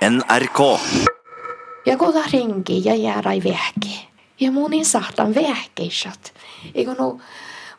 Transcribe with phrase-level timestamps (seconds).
[0.00, 0.80] NRK.
[1.86, 4.08] Ja kun ta ringi ja jäädä vehki.
[4.40, 6.34] Ja mun in sahtan vehkeisat.
[6.74, 7.18] Eikö no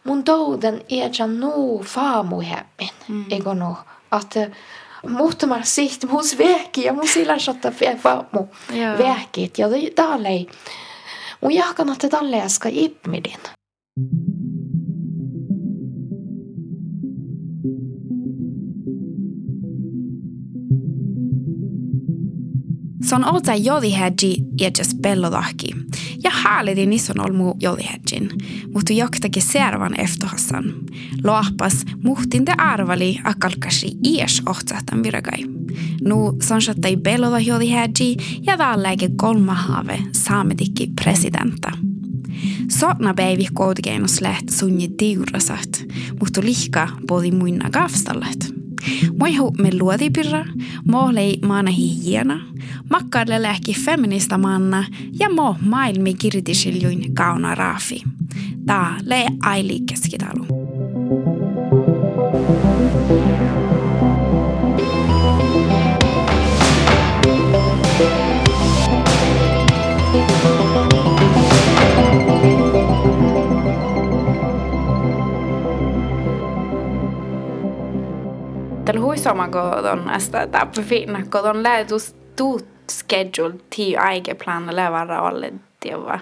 [0.03, 2.89] mun touden iäjän nuu faamu hemmin.
[3.07, 3.25] Mm.
[3.31, 3.77] Eikö no,
[4.21, 4.49] että
[5.09, 8.47] muutama siht mus vehki ja mun sillä satta faamu
[8.97, 9.57] vehkit.
[9.57, 10.47] Ja tälle ei.
[11.41, 13.39] Mun jahkan, että tälle äsken ippmidin.
[23.09, 25.67] Son olta jodihäji iäkäs pellodahki.
[26.23, 28.29] Ja häälidi nison olmu jodihäjin.
[28.73, 30.63] Mutta joktakin servan eftohassan.
[31.23, 35.45] Loahpas muhtinte arvali akalkasi ies ohtsahtan viragai.
[36.01, 41.71] Nu sonsattai pelloda jodihäji ja taalläike kolmahaave saamedikki presidenta.
[42.67, 45.85] Sotna päivi koodikeinos lähti sunni diurasat,
[46.19, 47.69] mutta lihka podi muina
[48.79, 49.17] gafstallet.
[49.19, 50.45] Moihu me luodipirra,
[50.87, 52.41] mohlei maana hihiena,
[52.89, 54.83] makkaarle lähki feminista manna
[55.19, 58.03] ja mo maailmi kirtisiljuin kauna raafi.
[58.65, 60.45] Tää le aili keskitalu.
[78.89, 85.53] Tällä huisoma kodon ästä tappi finna kodon lähetys tuut schedule tiu aike plana lävara olle
[85.79, 86.19] tieva.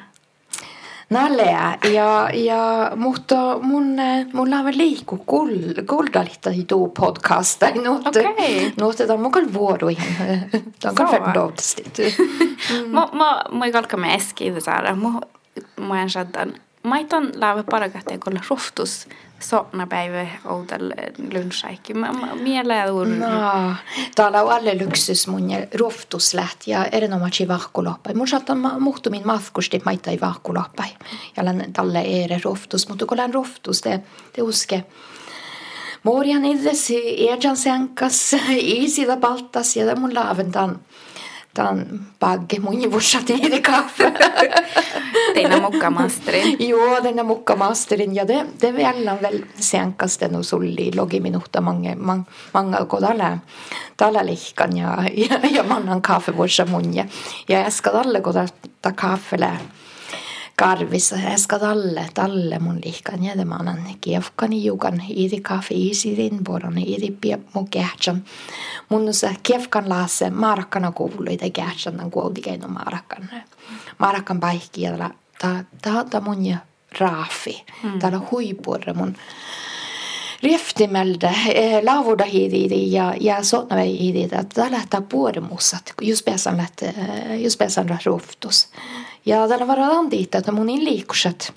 [1.09, 1.78] Nälää.
[1.84, 5.50] Ja, ja, mutta mun, eh, mulla on liikku kul,
[5.90, 7.70] kuldalita i tuu podcasta.
[7.84, 8.74] Nuot, Okei.
[8.80, 10.16] nuot, on mukaan vuoduihin.
[10.80, 11.09] Tämä on Sova.
[11.09, 11.84] kyllä färdoutasti.
[12.92, 14.96] Mo mo mo ei kalka me eski det saada.
[14.96, 15.22] Mo
[15.80, 16.54] mo en shaddan.
[16.84, 19.27] Maiton lave parakatte kolla roftus sopna
[19.88, 20.92] päivä outal
[21.34, 21.94] lunchaikki.
[21.94, 23.08] Mä mä mielää ur.
[23.08, 23.74] No,
[24.16, 28.14] täällä on alle lyksus mun ja ruoftusläht ja erinomaisesti vahkuloppai.
[28.14, 30.20] Mun saattaa ma- muhtumin matkusti maita ei.
[31.38, 34.02] Ja län tälle ere ruoftus, mutta kun län ruoftus, det,
[34.36, 34.84] det uske.
[36.03, 40.52] Morjan iddes erjan sänkas, isida baltas ja mun laaven
[41.57, 42.59] tämän, tämän bagge.
[42.59, 44.13] Mun juvussat i kaffe.
[45.34, 46.56] Teina mukka masteri.
[46.59, 50.91] Joo, den där mukkamasterin ja det, det vällan väl sänkas den och sulli.
[50.91, 52.23] Logi minuutta mange, mang,
[52.53, 53.40] manga ko tällä,
[53.97, 57.06] tällä lihkan ja, ja, ja mannan kaffevuossa mun ja,
[57.47, 58.34] ja äsken tälle ko
[58.81, 59.51] ta kaffele
[60.57, 66.78] karvissa äsken tälle, tälle mun lihkan ja det manan kiefkani jukan iidi kaffe iisirin boran
[66.78, 68.23] iidi pie mun kähtsän
[68.90, 73.29] mun se kiefkan lasse marakkana kuului te kähtsän tämän kuoltikeino marakkan
[73.97, 75.09] marakkan paikki ja
[75.41, 76.57] ta ta ta mun ja
[77.00, 77.66] raafi.
[78.00, 79.16] Täällä huipurre mun
[80.44, 86.58] Riftimelde, eh, lavoda hidi ja, ja sådana väg hidi, että täällä lähtee puolimussat, just pesan
[86.58, 88.68] läht, eh, just pesan ruftus.
[89.26, 91.53] Ja täällä varadaan tiitä, että mun liikkuset.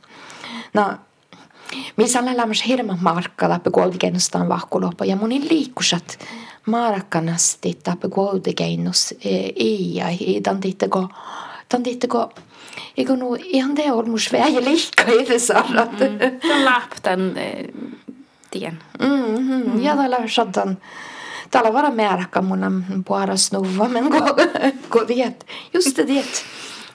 [0.75, 0.93] No,
[1.97, 6.19] missä on lämmäs hirman markka läpi kuoltikennustaan vahkuloppa ja mun liikkuset
[6.67, 11.09] markkanasti läpi kuoltikennus ei ja ei tämän tiitteko,
[11.69, 12.33] tämän tiitteko,
[12.97, 15.41] eikö nu ihan te on mun sväjä liikka i det
[18.50, 18.78] tien.
[18.99, 19.83] Mm-hmm.
[19.83, 20.78] Ja täällä shaddan.
[21.50, 24.19] Täällä vara määräkkä mun puara snuva, men gå,
[24.91, 25.47] gå det.
[25.75, 26.44] Just det, det.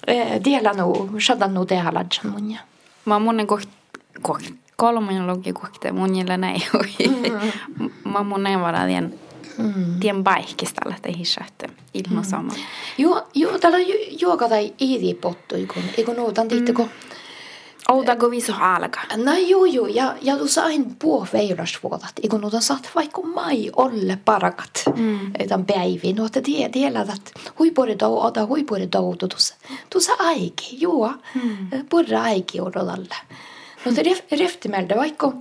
[0.08, 2.60] Eh, Dela nu, shaddan nu det haladjan mun ja.
[3.06, 3.70] Mä monen koht
[4.22, 4.44] koht
[4.76, 6.62] kolmen logi kohte munilla näin.
[8.14, 9.20] Mä monen vara tien
[10.00, 12.54] tien baikistalla te hissatte ilmo sama.
[12.98, 13.78] Joo, joo, täällä
[14.22, 16.82] juoka tai iidi pottu, kun, eikö nu, tämän tiitteko.
[16.82, 16.94] Ouda
[18.18, 19.02] go viso alga.
[19.18, 24.84] No joo, joo, ja, ja sain puo veilasvuotat, eikö nu, saat vaikka mai olle parakat.
[24.96, 25.32] Mm.
[25.48, 31.14] Tämän päiviin, no, että tie, tiedät, että huipuri dou, ota huipuri doutu, tuossa, aiki, joo,
[31.36, 31.86] mm.
[31.90, 33.16] purra aiki odotalle.
[33.86, 35.34] No te ref, reftimelde, vaikka,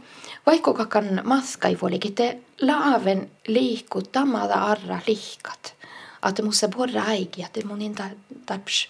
[0.47, 5.75] vaikka kakan maskaivuolikin, te laaven liikku tamada arra liikat.
[6.29, 8.05] Että musta purra aiki, että mun inta
[8.47, 8.89] tarps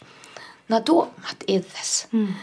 [0.68, 2.06] na tuomat itses.
[2.12, 2.34] Mm.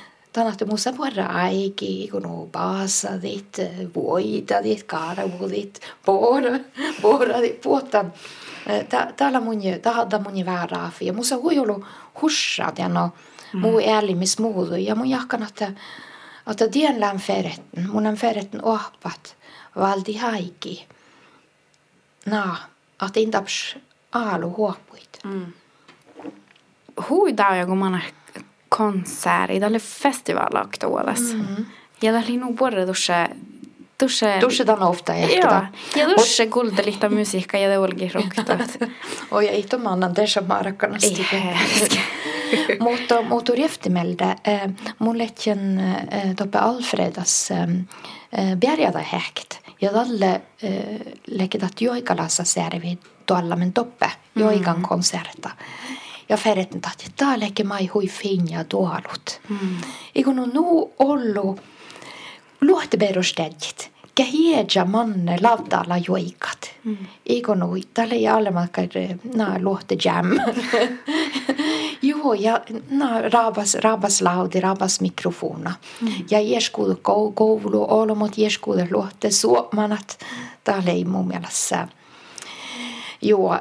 [0.54, 3.58] Että musta purra aiki, kun on baasa dit,
[3.96, 6.60] voita dit, kaaravuudit, poora,
[7.02, 8.14] poora dit, puotan.
[9.18, 11.06] Täällä mun, tahda mun vääraafi.
[11.06, 11.86] Ja musta huijulu
[12.22, 13.10] hussat ja no,
[13.54, 14.76] muu äälimis muudu.
[14.76, 15.74] Ja mun jahkan, että
[16.52, 19.36] että tien län ferretten, mun on ferretten ohpat,
[19.76, 20.88] valdi haiki.
[22.26, 22.58] Na,
[23.00, 23.78] att inte abs
[24.12, 25.20] alu huopuit.
[27.10, 27.76] Huida joku
[28.78, 31.36] mana konserti, tälle festivalaktuolassa.
[31.36, 31.66] Mm.
[32.02, 33.28] Ja tällä nu borre tuossa
[33.98, 34.26] Tuossa...
[34.40, 35.48] Tuossa on ofta ehkä.
[35.48, 35.62] Joo,
[35.96, 38.78] ja tuossa kuulta lihta musiikka ja teolgi ruktat.
[39.32, 41.28] Oi, ei tuon annan tässä maarakkanasti.
[42.80, 44.36] mutta mutta rieftimeltä,
[45.00, 45.82] mun lehtjen
[46.36, 47.50] toppe Alfredas
[48.68, 49.60] bärjada häkt.
[49.82, 50.42] Ja tälle
[51.28, 54.82] lekitat joikalassa särvi tuolla men toppe joikan mm.
[56.32, 56.38] Ja
[57.16, 59.42] tämä leki mai hui finja tuolut.
[59.50, 59.58] Mm.
[60.16, 61.60] Ikun on nu ollu
[62.62, 63.92] luohteperusteet.
[64.16, 66.72] Kehiedja manne lautalla joikat.
[66.84, 66.98] Mm.
[67.26, 68.82] Ikun nu, tälle ei allemakka
[69.36, 70.26] na luohte jam.
[72.02, 75.74] Joo, ja na, rabas, rabas laudi, rabas mikrofona.
[76.02, 76.08] Mm.
[76.32, 77.00] Ja ieskuudu
[77.34, 80.18] koulu, olomot ieskuudu luotte suomanat.
[80.64, 81.88] Tämä ei mun mielestä
[83.22, 83.60] Joo,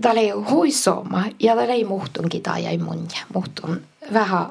[0.00, 1.24] täällä ei huisoma.
[1.40, 3.80] Ja täällä ei muhtunkin tai ei mun muhtun.
[4.12, 4.46] Vähän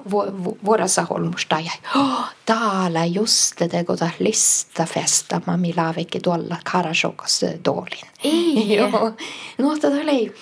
[0.65, 8.07] vuodessa holmusta ja oh, täällä just tämä listafesta mä millä vekki tuolla Karasokas tuolin.
[8.23, 8.75] Ei.
[8.77, 9.11] Joo,
[9.57, 10.33] no täällä ei,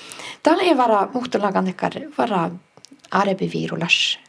[0.43, 2.49] täällä ei vara muhtulakan tekar vara
[3.11, 4.19] arabiviirulas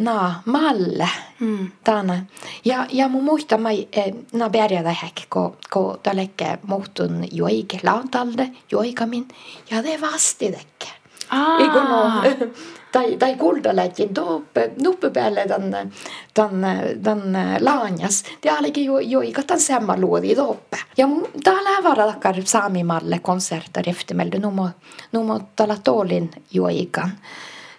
[0.00, 1.08] na malle
[1.40, 1.72] mm.
[1.84, 2.26] tänä.
[2.64, 8.50] Ja, ja mun muista mä eh, na bärjätä häk, ko, ko tälleke muhtun joike lautalle,
[8.72, 9.28] joikamin,
[9.70, 10.88] ja det vasti tekke.
[11.30, 11.60] Ah.
[11.60, 12.12] Eikö no,
[12.92, 15.92] tai, tai kuldalätkin tuoppe, nuppe päälle tämän,
[16.34, 18.24] tämän, tämän laanjas.
[18.42, 20.78] Det olikin jo, joika tämän samma luodi tuoppe.
[20.98, 21.06] Ja
[21.44, 24.68] täällä varatakar saamimalle konserter eftermälde, nu må,
[25.12, 27.10] nu må tala tålin joikan.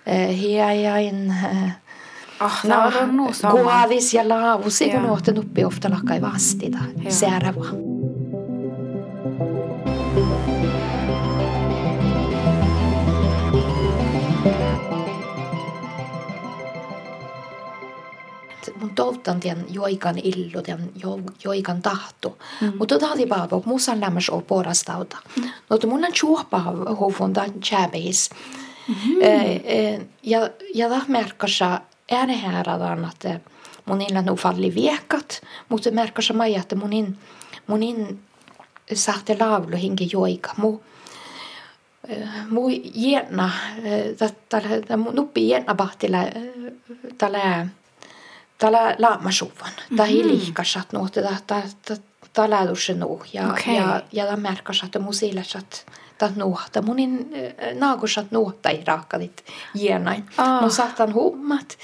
[0.06, 1.71] Eh, Hiajain, eh,
[2.41, 3.31] Ah, no.
[3.51, 6.77] Kuovis ja laavus, eikö nuohten uppi ofta lakkai vastita,
[7.09, 7.61] säärävä.
[18.79, 22.37] mun toivotan tämän joikan illu, tämän jo, joikan tahto.
[22.61, 22.73] Mm.
[22.77, 25.17] Mutta tahti paavo, musan lämmäs on porastauta.
[25.37, 25.49] Mm.
[25.69, 26.63] No, mun on chuoppa
[26.99, 28.29] huvun tämän tjäbeis.
[28.87, 29.21] Mm-hmm.
[29.21, 31.79] Eh, ja, ja tämä merkkaa
[32.11, 33.39] äänehääradaan, että
[33.85, 37.17] monilla nu falli viekat, mutta märkässä mai, että monin,
[37.67, 38.19] monin
[38.93, 40.53] sahte laavlu hinki joika.
[40.57, 40.79] Mu,
[42.49, 42.61] mu
[42.95, 43.49] jäna,
[45.13, 46.17] nuppi jäna bahtilla
[47.17, 47.67] tällä
[48.61, 49.71] tällä laamasuvan.
[49.97, 51.23] Tai liikasat nuotte,
[52.33, 53.23] tällä dusse nu.
[53.33, 53.75] Ja, okay.
[53.75, 55.11] ja, ja tämä märkässä, että mu
[56.21, 56.81] siilasat ta nuohta.
[56.81, 57.33] Munin
[57.79, 59.44] naagusat nuohta ei raakadit
[59.75, 60.25] jänain.
[60.38, 60.62] Ah.
[60.62, 61.77] No saatan hummat.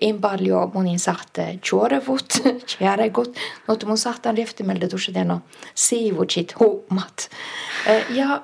[0.00, 2.28] En paljon monin sahte juorevut,
[2.68, 3.36] tjäregut,
[3.66, 5.12] mutta mun sahtan leftimeltä tuossa
[5.74, 7.30] siivutsit hummat.
[8.10, 8.42] Ja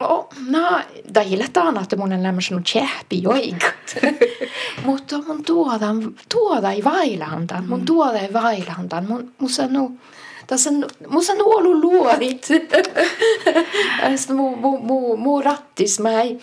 [0.00, 3.96] Oh, no, det gillar ett annat att mun lämmas nog käppi joikat.
[4.84, 5.94] Mutta mun tuoda,
[6.28, 9.96] tuoda i vailandan, mun tuoda i vailandan, mun, mun sano,
[10.46, 10.70] tässä
[11.08, 12.44] mun ollut luorit.
[12.44, 16.38] Sitten mu, mu, mu, mu rattis, mä ei,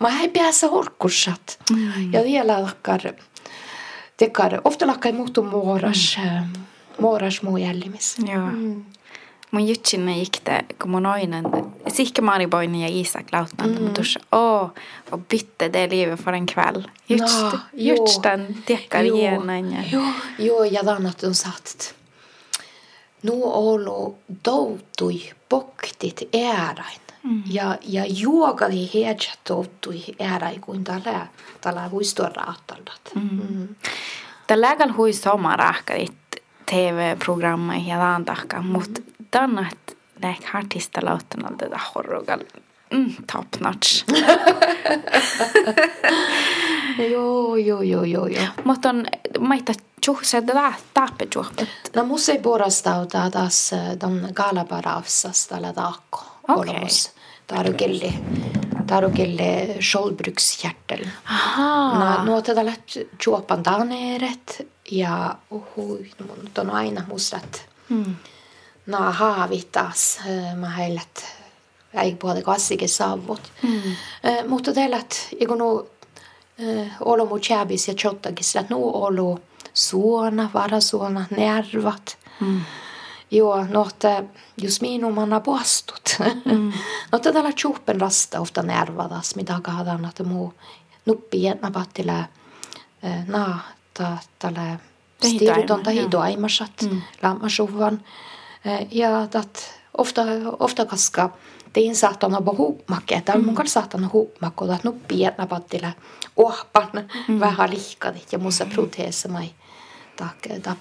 [0.00, 1.58] mä ei pääse orkussat.
[1.70, 2.12] Mm.
[2.12, 3.00] Ja vielä lakkar,
[4.16, 6.52] tekar, ofta lakkar muuttu muoras, mm.
[6.98, 8.16] muoras muu jällimis.
[8.32, 8.46] Joo.
[8.46, 8.84] Mm.
[9.50, 11.44] Mun jutsinne gick det, kun mun oinen,
[11.88, 13.94] Sihke Mariboinen ja Isak Lautman, mm.
[13.94, 14.70] tuossa, åh,
[15.10, 16.90] och bytte det livet för en kväll.
[17.06, 17.38] Just,
[17.72, 19.72] Ja, just den deckar Joo, igenom.
[19.72, 19.82] Ja.
[19.92, 21.94] Joo, joo, ja tannat on satt.
[23.22, 24.14] Nu olo
[24.44, 27.00] doutui poktit äärain.
[27.22, 27.42] Mm.
[27.50, 31.26] Ja, ja juokali heidät doutui äärain, kuin tällä,
[31.60, 33.00] tällä huistoa raatallat.
[33.14, 33.30] Mm.
[33.50, 33.68] Mm.
[34.46, 36.12] Tällä lailla hui somarahkarit
[36.70, 38.68] TV-programma ja laantahka, mm.
[38.68, 39.00] mutta
[39.30, 39.68] tänne
[40.22, 42.40] lähti artista lauttanut tätä horrogal
[42.90, 44.04] mm, top notch.
[47.10, 48.46] Joo, joo, joo, joo, joo.
[48.64, 49.06] mutta on
[49.38, 49.72] maita
[50.06, 51.68] tjuhse tätä tappe tjuhpet.
[51.96, 56.24] No musta ei porastauta taas ton Galabarafsas tällä taakko.
[56.48, 56.74] Okei.
[56.74, 57.10] Olemus.
[57.46, 58.12] Tarukille,
[58.86, 61.04] tarukille Scholbrukshjärtel.
[61.24, 62.18] Ahaa.
[62.18, 62.60] No, nuo tätä
[63.26, 67.66] juopan taneeret ja hui, mutta on aina mustat.
[67.88, 68.16] Mm.
[68.86, 70.20] No haavit taas.
[70.56, 71.24] Mä heilät
[71.94, 73.42] ei puhuta kassikin saavut.
[73.62, 73.82] Mm.
[74.48, 75.88] Mutta teillät, kun nu
[77.00, 79.38] olo mu tjäbis ja tjottakin, sillä nu olo
[79.76, 82.18] suona, varasuona, nervat.
[82.40, 82.60] Mm.
[83.30, 84.24] Joo, no että
[84.58, 86.16] jos minun manna postut.
[86.44, 86.72] Mm.
[87.12, 90.54] no että tällä tjuppen rasta ofta nervadas, mitä kahdaan, että muu
[91.06, 92.24] nuppi jännä pattila
[93.26, 93.58] na
[93.94, 94.78] ta tällä
[95.20, 96.10] Tehi stiruton taima, tai joo.
[96.10, 97.02] doaimasat Mm.
[97.22, 98.02] lammasuvan.
[98.90, 100.22] Ja tat ofta
[100.58, 101.30] ofta kaska
[101.72, 105.92] tein saatana bo huupmakke, että mun kanssa saatana huupmakko, että nuppi jännä pattila
[106.36, 106.90] ohpan
[107.40, 109.50] vähän lihkadit ja mussa proteessa mai
[110.16, 110.78] tak tap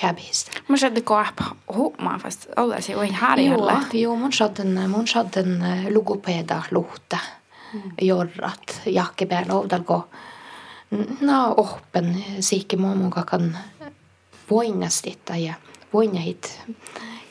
[0.00, 0.46] tjäbis.
[0.68, 1.38] Mä sieltä koap
[1.74, 3.82] huomaa fast olla se on Joo, harjalla.
[3.92, 5.64] joo, mun saden mun saden
[5.94, 7.18] logopeda luhta
[8.02, 10.08] jorrat jakkepään oudalko
[11.20, 13.58] no oppen siikki mun kan
[14.50, 15.54] voinnastita ja.
[15.92, 16.60] Voinnahit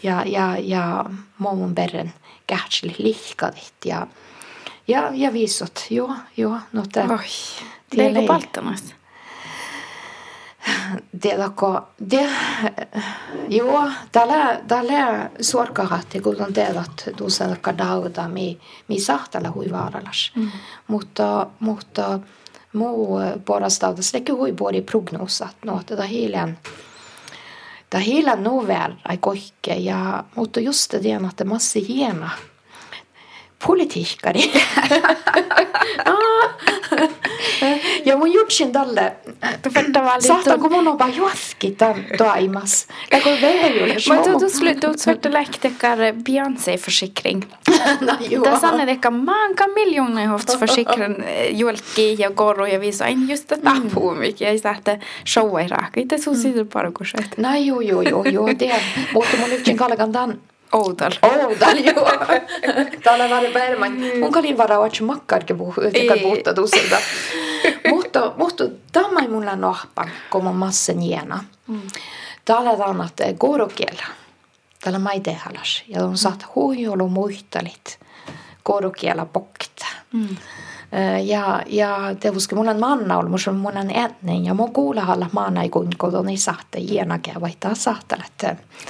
[0.04, 1.06] ja ja ja
[1.38, 2.14] mun perren
[2.48, 4.08] kähtsli lihkadit ja.
[4.88, 7.20] Ja ja viisot joo joo no te Oi,
[7.96, 8.96] leiko palttamas.
[11.22, 12.30] Tiedätkö, det,
[13.50, 20.32] joo, täällä, täällä suorkahatti, kun on tiedät, tuossa kadauta, mi, mi sahtala hui vaaralas.
[20.36, 20.52] Mm.
[20.88, 22.20] Mutta, mutta
[22.74, 26.60] muu porastauta, se teki hui puoli prognosat, no, tätä hiilen,
[27.90, 32.30] tämä hiilen novel ei koikke, ja, mutta just det, että massa hiena
[33.68, 34.52] politiikkari.
[36.06, 36.14] ja
[37.62, 37.75] mun
[38.34, 39.14] jutsin tälle.
[40.20, 41.76] Saatan, kun mun on vaan juoski
[42.18, 42.88] toimas.
[43.12, 43.38] Ja kun
[44.26, 47.46] då, då, slu, då svarte läktekar Beyoncé-försikring.
[48.02, 48.44] No.
[48.44, 53.56] Där sanne deka manka miljoner haft försikring julki ja goro ja visa en just det
[53.66, 53.90] Mm.
[53.90, 54.42] tapu mycket.
[54.42, 55.98] Jag satte showa i rak.
[55.98, 57.42] Inte så sitter bara och skjuter.
[57.42, 58.54] No joo, joo, joo, joo.
[58.60, 58.74] Det,
[59.14, 60.40] mutta mun jutsin kalkan tämän.
[60.72, 61.12] Oudal.
[61.22, 62.10] Oudal, joo.
[63.04, 63.92] Täällä var Bergman.
[64.20, 65.56] Mun kalin varaa watch makkarke
[65.94, 66.20] Ei.
[66.22, 66.78] puhutta tuossa.
[67.90, 71.44] Mutta, mutta tämä ei mulla nohpan, kun mun massen jena.
[72.46, 74.06] Täällä on että korokielä.
[74.84, 75.84] Täällä mä itse halas.
[75.88, 78.00] Ja on saat huijolu muistelit
[78.64, 79.86] korokielä pokta.
[81.24, 85.62] Ja, ja tietysti mulla on manna ollut, on mulla on ennen, ja mun kuulahalla maana
[85.62, 85.90] ei kun
[86.30, 88.32] ei sahte jienakea, vaihtaa sahtelet.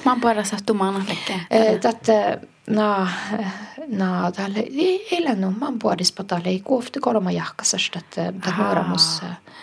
[0.05, 1.41] Mä oon bara sattumaan allekin.
[1.81, 3.07] Tätä, na,
[3.87, 9.21] na, tälle, ei elänyt, mä oon puolissa patalle, ei kuofti kolma jahkasasta, että tämä nuoramus.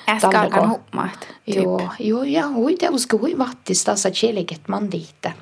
[0.08, 1.28] Äsken alkan hupmaat.
[1.46, 5.32] Joo, joo, ja hui tietysti hui vattis tässä cheliket mandiitte.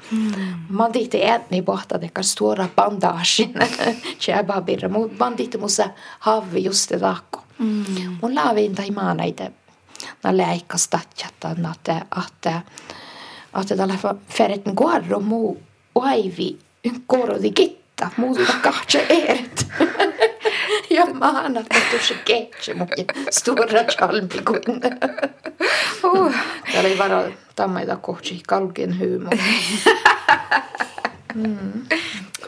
[0.69, 3.55] Mandiitte äänni pohta teka stora bandaasin.
[4.25, 7.43] Tjäbabirra, mun mandiitte mussa havi just det takko.
[8.23, 9.53] Mun laavin tai maanaite.
[10.25, 12.63] Nää läikkas tatjata, että, että,
[13.61, 15.63] että tällä ferretin kuorro muu
[15.95, 16.59] aivi
[17.07, 17.53] korodi
[18.01, 19.67] kitta, muuta kahtse eret.
[20.91, 22.89] Ja maana, että tuossa ketse mun
[23.31, 24.61] stora chalmikun.
[26.05, 26.35] Uh.
[26.73, 29.31] Täällä ei varo tammeita kohti kalkien hyymä.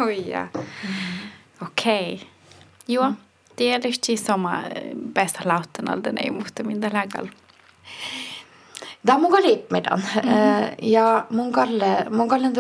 [0.01, 0.49] Oj, ja.
[1.63, 2.21] Okei.
[2.89, 3.13] Joo,
[3.59, 4.63] det är riktigt samma
[4.95, 7.31] bästa lauten all den är emot min lägal.
[9.07, 10.03] Tämä on mun liipmedan.
[10.83, 12.55] Ja mun kalle, mun kallen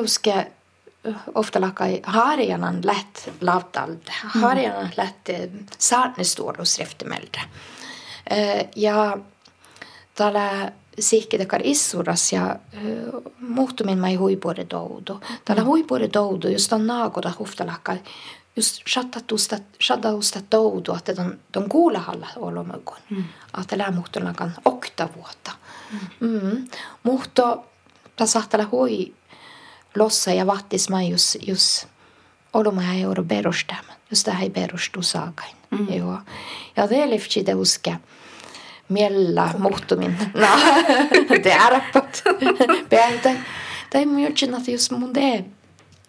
[1.34, 4.12] ofta lakai harjanan lätt lautalde.
[4.24, 5.28] Harjanan lätt
[5.78, 7.40] saarnestuolus reftemeltä.
[8.76, 9.18] Ja
[10.14, 12.56] täällä sihkitekar issuras ja
[13.40, 15.20] muhtumin mai huipuore doudu.
[15.44, 17.98] Täällä huipuore doudu, just on naakoda ofta lakai
[18.56, 22.98] just shattatusta shattausta doudu, että ton, ton kuulahalla olomukon.
[23.10, 23.24] Mm.
[23.60, 25.52] Että lämmuhtuna kan okta vuotta.
[26.20, 26.64] Mm.
[27.02, 27.58] Mutta
[28.16, 29.14] tässä saattaa hui
[29.94, 31.86] lossa ja vattis mä just, just
[32.52, 33.24] olemme här euro
[34.24, 35.56] det här berustu saakain.
[35.70, 35.94] Mm.
[35.94, 36.18] Joo.
[36.74, 37.96] Ja det lyfti det uske
[38.88, 40.16] miellä muhtumin.
[40.34, 40.46] No,
[41.28, 42.22] det är rappat.
[42.88, 43.34] Päältä.
[43.90, 45.44] Tai myötsin, että just mun det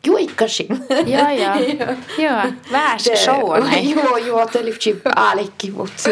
[0.05, 0.85] juikkasin.
[1.05, 1.55] Ja, ja.
[2.17, 3.57] Joo, väärs show.
[3.83, 6.09] Joo, joo, det lyfti äälikki, mutta...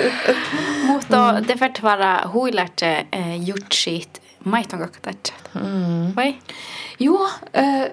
[0.83, 5.33] Mutta det för vara huilat eh, jutsit maiton kakkatat.
[5.53, 6.15] Mm.
[6.15, 6.35] Vai?
[6.99, 7.91] Joo, äh,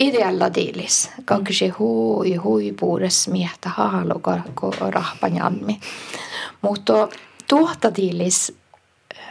[0.00, 1.10] idealla diilis.
[1.24, 4.38] Kaksi hui hui puures miestä haaloka
[4.90, 5.80] rahpanjalmi.
[6.62, 7.08] Mutta
[7.48, 8.56] tuota diilis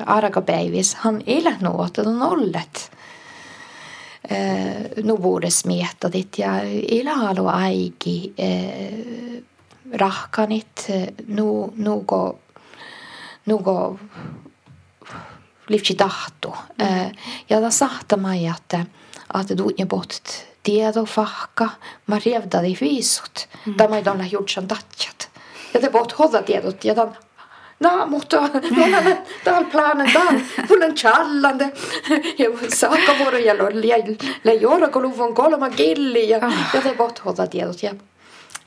[0.06, 1.22] arkapäivis han
[2.06, 2.92] on ollet.
[4.32, 6.62] Äh, nu puures miestä dit ja
[6.92, 9.44] elä halu aiki äh,
[9.94, 10.88] rahkanit
[11.28, 12.40] nu nuko
[13.46, 14.00] nuko
[15.70, 16.54] livsi tahto.
[16.78, 17.12] Mm.
[17.48, 18.74] Ja da sahta mig att,
[19.28, 20.16] att du inte bort
[20.64, 21.70] tieto fahka,
[22.06, 23.48] mä rievdadi viisut.
[23.66, 23.76] Mm.
[23.78, 25.30] Tämä ei ole gjort sen tatjat.
[25.74, 27.18] Ja te bort hålla tiedot ja tämän
[27.80, 31.72] No, mutta mulla on täällä planen, täällä mulla on challande.
[32.38, 33.54] Ja saakka vuoro ja
[34.44, 36.40] le jorko luvun kolma killi ja,
[36.74, 37.84] ja te bort hålla tiedot.
[37.84, 37.94] Ja,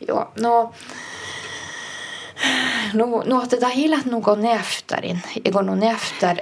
[0.09, 0.73] joo, no,
[2.95, 6.37] no, no tätä hilat nuko neftarin, eikö no neftar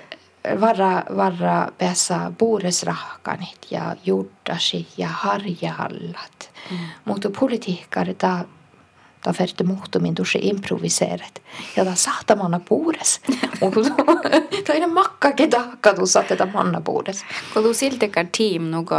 [0.60, 6.50] varra, varra päässä puuresrahkanit ja juddasi ja harjahallat.
[6.70, 6.78] Mm.
[7.04, 8.44] Mutta politiikkari, ta,
[9.24, 11.42] Da ferte muhtomin tuossa improviseeret.
[11.76, 13.20] Ja da saata manna puures.
[14.66, 17.24] Da er det makkakin tahka tu satte ta manna puures.
[17.54, 18.96] Kun du siltikar team nugo,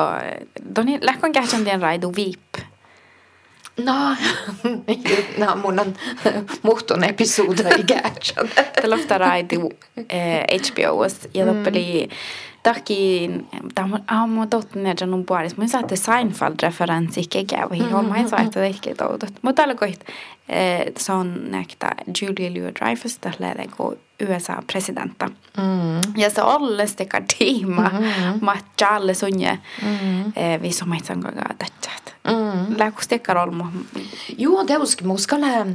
[0.75, 2.70] doni lähkon kähtsän tien raidu viip.
[3.85, 4.15] No,
[5.45, 5.93] no mun on
[6.63, 8.49] muhtun episoda i kähtsän.
[8.81, 9.69] Det lofta raidu
[10.09, 12.15] eh, HBO ja loppeli mm
[12.63, 15.57] Takin, tämä on totta, että on puolis.
[15.57, 17.75] Mä saatte Seinfeld-referenssi kekävä.
[17.75, 19.33] Joo, mä en saa, että ehkä toudut.
[19.41, 20.03] Mutta tällä kohdalla
[20.97, 25.29] se on näktä Julia Louis-Dreyfus, tällä kun USA-presidenta.
[25.57, 26.15] Mm.
[26.17, 28.45] Ja se alles tekar tiima, mm.
[28.45, 30.33] mä tjaalle sunje, mm.
[30.61, 32.15] vi som ei sanko tähtsät.
[32.23, 32.77] Mm.
[32.77, 33.67] Läkus tekar olmo.
[34.37, 35.65] Joo, det uski muskala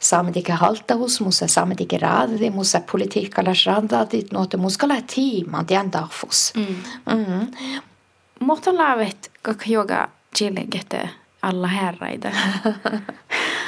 [0.00, 6.52] saamedike haltahus, musa saamedike raadadi, musa politiikalla randadit, noita muskala tiima, det on darfus.
[6.56, 6.76] Mm.
[7.06, 7.50] Mm.
[8.40, 11.08] Mutta laavet, kaka joga chillegete
[11.42, 12.32] alla herraida.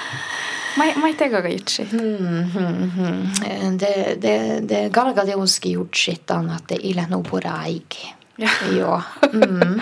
[0.76, 2.00] ma ei, ma ei tea ka kõik siit mm.
[2.00, 2.44] -hmm.
[2.52, 3.78] hmm, hmm.
[3.78, 8.14] Det, det, det Gargadioski jutsit on, että illä nu poraiki.
[8.38, 8.48] Ja.
[8.76, 9.02] Joo.
[9.32, 9.80] Mm.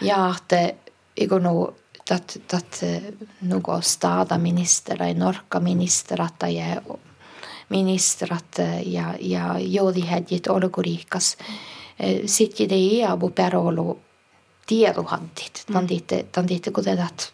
[0.00, 0.72] Ja että
[1.16, 2.80] iku nu tat, tat
[3.40, 6.82] nugo stada ministeri, norka ministerata ja
[7.68, 11.36] ministerat ja, ja joodihedjit olukuriikas.
[12.26, 14.00] Sitten ei abu perolu
[14.66, 15.64] tieduhandit.
[15.72, 17.32] Tandit, tandit kutetat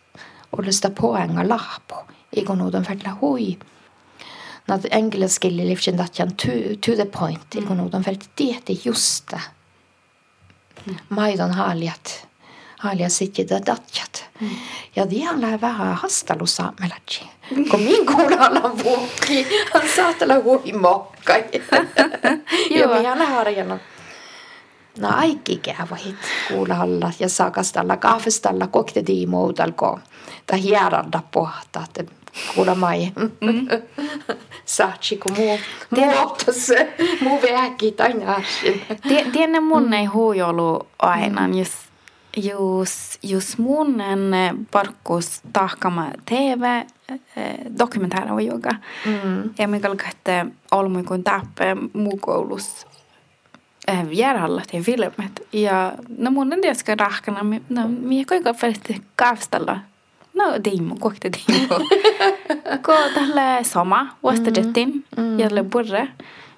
[0.59, 2.14] olla sitä poenga lahpo.
[2.35, 3.59] Lahpu igonudon fertla hui.
[4.69, 6.49] Nad engelskille livsin datjan to,
[6.81, 9.41] to the point igonudon ferti tieti justa.
[11.11, 12.29] Maidon haljat.
[12.79, 14.25] Halia sitti da datjat.
[14.97, 17.23] Ja dialla vähän hastalu saamelatsi.
[17.71, 21.33] Kun min kuulalla vuokki, han saatella hui mokka.
[22.71, 23.79] Joo, ja harjana.
[24.99, 26.15] No aikki käyvät
[26.49, 30.01] kuulalla ja saakastalla kahvistalla kokte diimoudalko.
[30.47, 32.05] Tai hieranda pohtaa, että
[32.55, 33.13] kuulemai.
[33.41, 33.69] Mm.
[34.65, 35.59] Saatsi, kun muu,
[35.91, 36.69] muu ottas,
[37.21, 38.43] muu väki aina.
[39.33, 41.73] Tiedän mun ei huujolu aina, jos
[42.37, 43.95] jos, jos mun
[44.71, 46.85] parkkus tahkama TV
[47.79, 48.71] dokumentääri on joka.
[49.07, 49.51] Mm.
[49.59, 52.87] Ja mikä että olmu kun tappe muu koulus
[54.11, 55.47] vierhallat ja filmet.
[55.53, 59.79] Ja no mun en tiedä, ska rahkana, no minä kuinka färsti kaavstalla
[60.35, 61.79] No Dimo, kokte Dimo.
[62.87, 65.39] Ko tälle sama, vastajettin, mm.
[65.39, 66.09] ja tälle burre.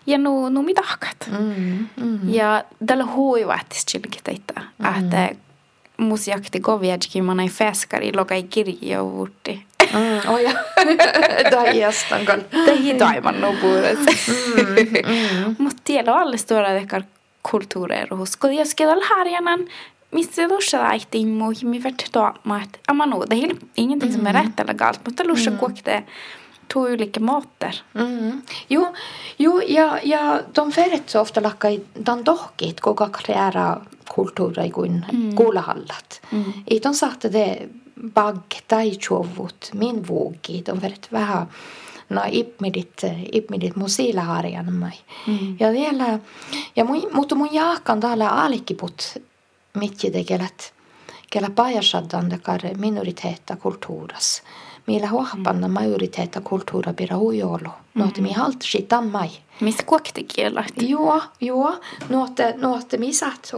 [0.07, 1.29] Ja nu, nu mi tahkat.
[1.31, 1.89] Mm.
[1.97, 2.19] Mm.
[2.29, 4.99] Ja tälle hui vaattis chilkit että, mm.
[4.99, 5.31] että
[5.97, 9.67] mus jakti goviajikin mana ei feskari, lokai kirja vuutti.
[9.93, 10.53] Mm, oh ja,
[11.51, 12.41] daijastan kol.
[12.67, 13.99] Daji taiman no puures.
[13.99, 14.65] Mm,
[15.07, 15.57] mm.
[15.65, 17.03] Mutta tiedä alle stora dekar
[17.51, 18.37] kulttuureer hos.
[18.37, 19.61] Kun jos kedal harjanan,
[20.11, 24.33] missä lussa laittiin muuhin, mi vart tuomaan, että amma nu, det är ingenting som är
[24.33, 25.59] rätt eller galt, mutta lussa mm.
[25.59, 26.05] kuokte
[26.69, 27.83] två olika mater.
[27.95, 28.43] Mm.
[28.69, 28.93] Jo,
[29.39, 33.81] jo ja, ja de färret så ofta lakka i dan dohkit, kuka kreera
[34.15, 35.35] kulttuuria kuin mm.
[35.35, 36.21] kuulahallat.
[36.31, 36.53] Mm.
[36.69, 37.69] Ei ton saatte det
[38.15, 41.47] bag tai chovut min vuoki, de färret vähän
[42.09, 44.99] no ipmidit, ipmidit mun siilaharjan mai.
[45.27, 45.57] Mm.
[45.61, 46.19] Ja vielä,
[46.77, 49.23] ja mun, mutta mun jaakkan täällä aalikkiput
[49.77, 50.75] mitji tekelet,
[51.31, 54.43] kellä pajasaddan dekar minoriteetta kulttuuras.
[54.87, 57.71] Millä huohpanna majoriteetta kulttuura pira huijolu.
[57.95, 59.31] Nuotte mi halt shitan mai.
[59.61, 60.67] Missä kuokti kielat?
[60.83, 61.81] Joo, joo.
[62.09, 63.53] Nuotte, nuotte mi satt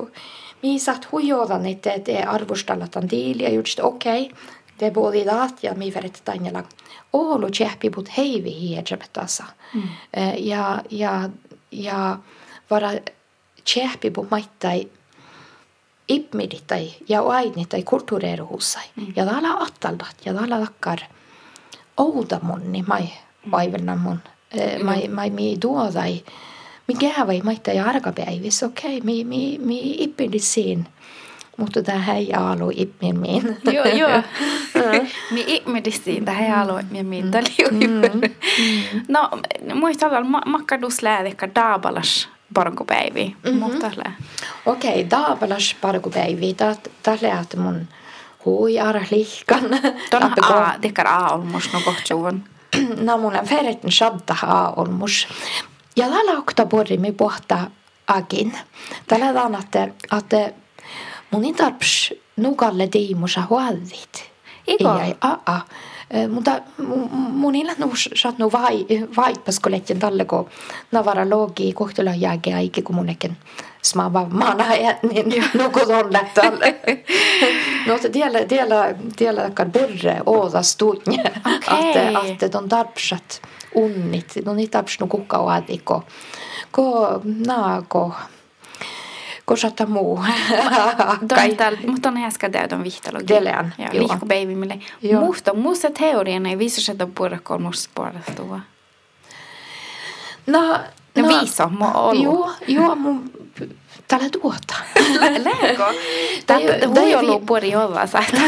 [0.62, 4.22] mi satt huijodan, että te arvostalatan diili ja just okei.
[4.22, 4.36] Okay.
[4.80, 6.64] Det både idat ja mi verret tanjala.
[7.12, 9.44] Oulu tjäppi put heivi hiedjabetasa.
[9.74, 9.82] Mm.
[10.36, 11.30] Ja, ja,
[11.72, 12.18] ja
[12.70, 12.90] vara
[13.64, 14.88] tjäppi put maittai
[16.08, 18.84] ipmidittai ja ainittai kulttuureeruhussai.
[18.96, 19.06] Mm.
[19.16, 20.98] Ja täällä attaldat ja täällä takkar
[21.96, 23.08] ouda monni mai
[23.50, 24.18] vaivelnan mun.
[24.54, 24.84] Mm.
[24.84, 26.22] Mai, mai mi duodai.
[26.88, 30.84] Mi käyvai maittai arkapäivissä, okei, okay, mi, mi, mi ipmidit siinä.
[31.56, 33.56] Mutta tämä ei alu ipmin min.
[33.74, 34.22] Joo, joo.
[35.34, 37.30] Mi ipmidit siinä, tämä ei alu ipmin min.
[37.30, 38.34] Tämä oli
[39.08, 39.30] No,
[39.74, 43.36] muistan, makkadus läädekka daabalas pargupäivi.
[43.44, 43.62] Mm-hmm.
[44.66, 46.56] Okei, okay, daabalas pargupäivi.
[47.02, 47.88] Tällä että mun
[48.44, 49.62] huijar lihkan.
[50.10, 52.44] Tuon a, tekkar a olmus no kohtsuun.
[53.00, 55.28] No mun on ferretin shadda a olmus.
[55.96, 57.70] Ja tällä oktoborri mi pohta
[58.06, 58.58] agin.
[59.06, 60.52] Tällä on, että, että
[61.30, 64.30] mun ei tarps nukalle diimusa huoldit.
[64.66, 64.98] Iko?
[64.98, 65.60] Ei, a, a.
[66.28, 66.60] Mutta
[67.30, 67.72] mun illa
[68.38, 70.48] nu vai vaipas kollekin talle ko
[70.92, 73.36] navara logi kohtela jääke aike kun munekin
[73.82, 74.64] smava mana
[75.24, 76.80] niin nuko tolle tälle.
[77.86, 81.32] No te tiellä tiellä tiellä kar borre oda stunje.
[81.46, 82.14] Okei.
[82.14, 83.42] Att att de tarpsat
[83.74, 84.32] unnit.
[84.44, 86.02] No niitä tarps nu kukka oadiko.
[86.70, 88.12] Ko naako.
[89.48, 90.20] Ko sata muu.
[91.34, 91.56] Kai.
[91.86, 93.28] Mutta on häskä täydön vihtalogi.
[93.28, 94.78] Delean, Ja lihku baby mille.
[95.02, 95.24] Joo.
[95.24, 98.60] Musta, musta teoriana ei viisu sitä purra kolmus puolestua.
[100.46, 100.78] No,
[101.16, 102.24] No viiso, mo ollut.
[102.24, 103.30] Joo, joo, mun
[104.08, 104.74] tällä tuota.
[104.94, 105.40] Tai-
[106.46, 107.04] Tämä tai voi
[107.60, 108.40] vi- olla saattaa.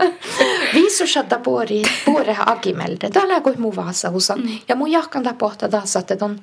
[0.74, 3.10] Viisusata puori, puore akimelde.
[3.10, 4.36] Täällä kuin mun vaassa husa.
[4.36, 4.58] Mm.
[4.68, 6.40] Ja mun jahkanta pohta taas, että on on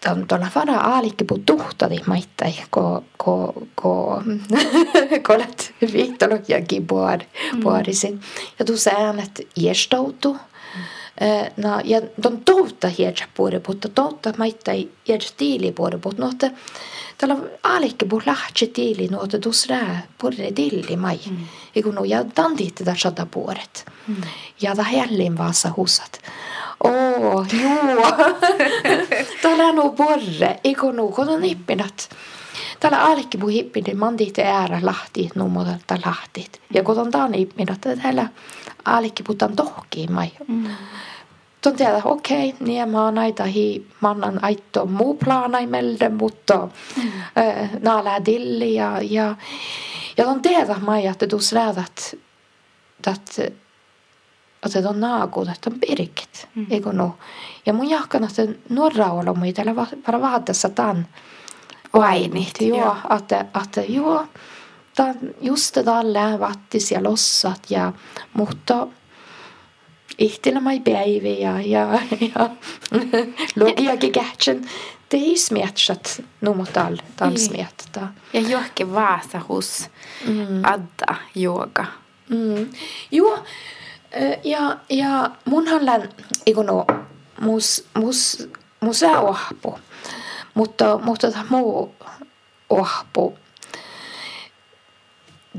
[0.00, 4.22] tuolla vara aalikki puu tuhtadi maittai, ko, ko, ko,
[5.26, 7.18] ko olet viittologiakin puor,
[7.62, 8.20] puorisin.
[8.58, 10.36] Ja tuossa äänet iestoutu.
[11.20, 16.30] Eh, No, ja de touta hiedä puore, mutta touta maittai hiedä tiili puore, mutta no,
[16.30, 16.50] että
[17.18, 21.18] Tällä alikki puu lähtsi tiili, no, että tuossa rää puore tilli mai.
[21.30, 21.36] Mm.
[21.76, 23.86] Eiku no, ja tantit tätä sata puoret.
[24.08, 24.16] Mm.
[24.60, 26.20] Ja ta hällin vaassa husat.
[26.84, 28.12] Oo, joo.
[29.42, 32.08] Täällä on porre, eikö nu, kun on hippinat.
[32.80, 36.60] Täällä alikki puu hippinat, mandit äärä lahti, mutta lahtit.
[36.74, 38.28] Ja kun on taan hippinat, täällä
[38.84, 40.30] alikki puhutaan tohkiin mai.
[40.48, 40.66] Mm.
[41.62, 47.02] Tuon tiedä, okei, okay, niin mä näitä hi mannan aitto muu plaanaimelde, mutta mm.
[47.38, 49.36] äh, nää dilli ja, ja,
[50.16, 53.65] ja tuon tiedä mai, että tuossa että
[54.66, 56.66] että on naakuut, että on pirkit, mm.
[56.70, 57.18] eikö no?
[57.66, 61.08] Ja mun jahkan, että nuorra olla mun täällä vara vaatessa tämän
[61.94, 64.26] Vainit, joo, että, että joo,
[64.94, 67.92] tämän, just tällä vattis ja lossat ja,
[68.32, 68.86] mutta
[70.18, 72.50] ihtilä mai päivi ja, ja, ja
[73.60, 74.60] logiakin kähtsän.
[75.36, 77.66] Smätsat nog mot all, all Niin.
[78.32, 79.90] Ja johonkin vaasa hus
[80.62, 81.84] adda jooga.
[82.28, 82.70] Mm.
[83.10, 83.44] Joo,
[84.44, 86.08] ja, ja munhan
[86.46, 86.86] ikuno
[87.40, 88.48] mus, mus,
[88.80, 89.78] musea ohpu,
[90.54, 91.94] mutta, mutta muu
[92.70, 93.38] ohpu.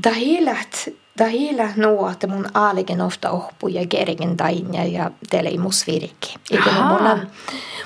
[0.04, 0.88] Dahilät
[1.26, 5.48] hiilät, det hiilät nuo, että mun aalikin ofta ohpu ja kerikin tain ja, ja teille
[5.50, 6.34] ei mus virki.
[6.50, 7.12] Eikö no, mun, Ahaa.
[7.12, 7.26] on-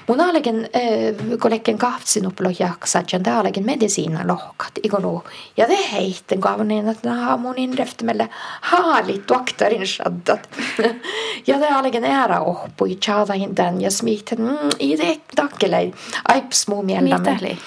[0.08, 5.24] mun aalikin, äh, kun lekken kahtsin upplo jaksat, ja det aalikin medisiina lohkat, eikö no.
[5.56, 8.28] Ja det heitten kaavan niin, että nämä mun inreftimelle
[8.60, 10.48] haalit tuaktarin shaddat.
[11.46, 15.94] ja det aalikin ära ohpu, ja tjaadahin tän, ja smihten, mm, i det takkelei,
[16.28, 17.18] aips muu mieltä.
[17.18, 17.58] Mitä oli?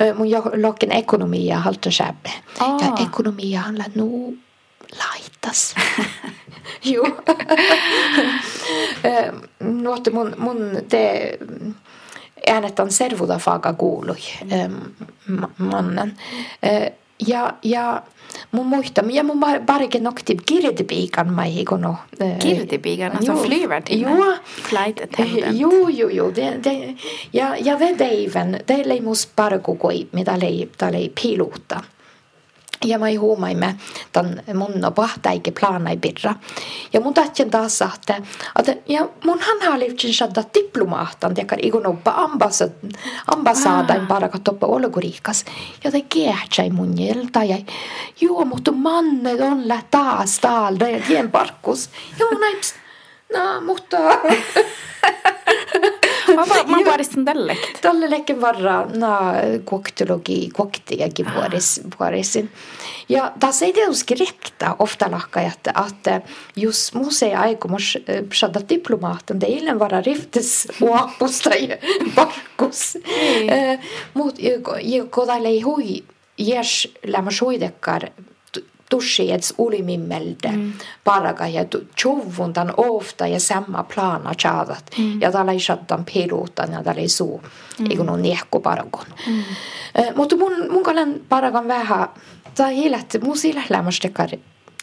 [0.00, 2.30] Ö, mun jo- lokken ekonomia halta säbbe.
[2.60, 2.76] Aa.
[2.80, 4.34] Ja ekonomia handlar nu
[4.98, 5.74] laitas.
[6.92, 7.06] Joo.
[9.04, 10.56] Ö, Nuotte mun, mun
[10.88, 11.38] te
[12.46, 14.20] äänet on servuda faga kuului
[15.58, 16.16] mannen.
[17.26, 18.02] Ja, ja
[18.52, 21.96] mun muista, ja mun parikin nokti kirjetipiikan mai ikono.
[22.38, 24.10] Kirtipiikan, alltså flygvärdinna.
[24.10, 24.34] Joo.
[24.68, 25.58] Flight attendant.
[25.58, 26.32] Joo, joo, joo.
[26.34, 26.94] Det, det,
[27.32, 31.80] ja, ja deiven, det lei mus parkukoi, mitä lei, lei pilota.
[32.84, 33.76] Ja mä huomaimme
[34.12, 36.34] tämän mun pahtäike planai birra.
[36.92, 38.22] Ja mun tahtjen taas että,
[38.58, 42.70] että ja mun hän halivtsin saada diplomaattan, tekar ikon oppa ambassad,
[43.26, 44.08] ambassaadain Ah.
[44.08, 45.44] para katoppa olgurikas.
[45.84, 47.56] Ja te kehtsai mun jelta ja
[48.20, 51.90] joo, mutta manne on lä taas taal, det är en parkkus.
[52.18, 52.74] Ja mun näips,
[53.34, 53.96] no, mutta
[56.28, 57.80] Mä, va- mä vaadistin tällekt.
[57.80, 59.20] Tälle lekken varra na
[59.64, 62.50] koktologi koktiakin vuoris, vuorisin.
[63.08, 66.20] Ja tässä ei teus grepta ofta lakka, että, että
[66.56, 67.98] jos musea aikomus
[68.34, 71.76] saada diplomaatin, det illen vara riftes uapusta ja
[72.14, 72.96] parkkus.
[73.48, 73.78] Eh,
[74.14, 74.36] Mut
[75.10, 76.04] kun tälle ei hui,
[76.38, 78.02] jes lämmä suidekkar
[78.94, 80.72] tussiets ulimimmelde mm.
[81.04, 81.64] paraga ja
[81.96, 84.90] tjuvun tan ofta ja samma plana tjadat.
[84.98, 85.20] Mm.
[85.20, 87.42] Ja tällä ei sattan piluutan ja tällä ei suu,
[87.78, 87.86] mm.
[87.90, 89.06] eikö no niehku paragon.
[89.26, 89.42] Mm.
[89.94, 92.08] Eh, mutta mun, mun kalan paragan vähän,
[92.54, 94.28] tai hiilet, mun sillä lämmästekar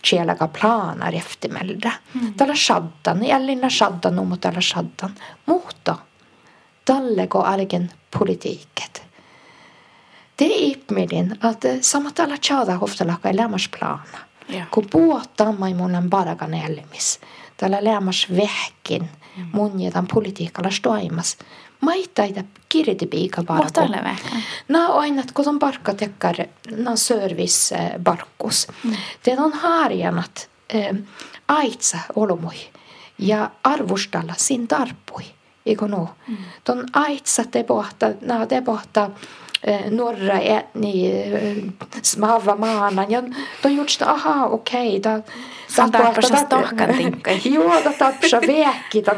[0.02, 1.92] kielaga planar eftermälde.
[2.14, 2.34] Mm.
[2.34, 5.16] Tällä shaddan, jällinä shaddan, no, mutta tällä shaddan.
[5.46, 5.96] Mutta
[6.86, 9.11] tälleko algen politiiket.
[10.42, 14.00] Det är ihmedin, att eh, samat alla tjada ofta laka i lämmarsplana.
[14.48, 14.66] Ja.
[14.72, 17.20] Kun puhutaan mai munan paragan elmis.
[17.58, 19.10] Tällä lämmars vähkin
[19.54, 21.38] mun jätän politiikalla stoimas.
[23.40, 23.90] Mutta paragon.
[23.90, 24.44] ole vähän.
[24.68, 26.36] Nää on aina, kun on parkka tekkar,
[26.72, 28.68] nää service eh, barkkus.
[28.84, 28.96] Mm.
[29.26, 30.96] Det on harjanat eh,
[31.48, 32.70] aitsa olomoi
[33.18, 35.24] ja arvostella sin tarpui.
[35.66, 36.10] eikö no?
[36.28, 36.38] Mm.
[36.64, 38.62] Ton aitsat te pohta, na te
[39.62, 41.12] pohta norra etni
[42.02, 43.12] smava maanan.
[43.12, 43.24] Ja
[43.64, 44.98] då gjorts det, aha, okej.
[45.00, 45.22] Okay,
[45.68, 47.42] Saattaa stahkan tinkkai.
[47.44, 49.18] Joo, da tapsa väki, dan,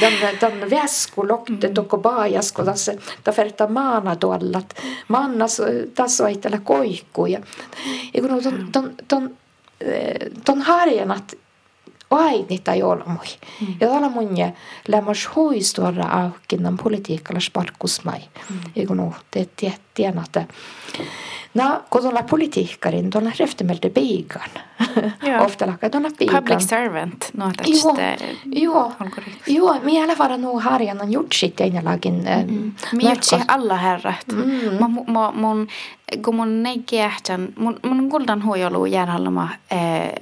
[0.00, 2.94] dan, dan väsku lokte toko baajasko, tässä
[3.26, 4.62] da ferta maana tuolla.
[5.08, 5.60] Mannas,
[5.94, 7.26] tässä on itellä koikku.
[7.26, 7.40] Ja,
[8.14, 9.30] ja kun ton, ton, ton,
[10.44, 11.34] ton harjanat
[12.10, 13.26] ainita joulumui.
[13.60, 13.74] Mm.
[13.80, 14.52] Ja tällä mun ja
[14.88, 18.20] lämmäs huistuora aukinnan politiikalla sparkkusmai.
[18.50, 18.56] Mm.
[18.76, 19.48] Eikö nu, te
[19.94, 20.44] tiedän, että
[21.54, 24.50] No, kun tuolla politiikkarin, tuolla reftemeltä piikan.
[25.44, 26.44] Ofta lakka tuolla piikan.
[26.44, 27.96] Public servant, no joo,
[28.46, 28.92] joo,
[29.46, 32.14] joo, mi alla fall nog harjan on gjort sitt enalagen.
[32.46, 32.72] Mm.
[32.92, 34.26] Mi gjort alla herrat.
[34.32, 34.78] Mm.
[34.80, 35.68] Ma, ma, mun,
[36.24, 40.12] kun mun negehtän, mun, mun kuldan huijolu järjellä eh,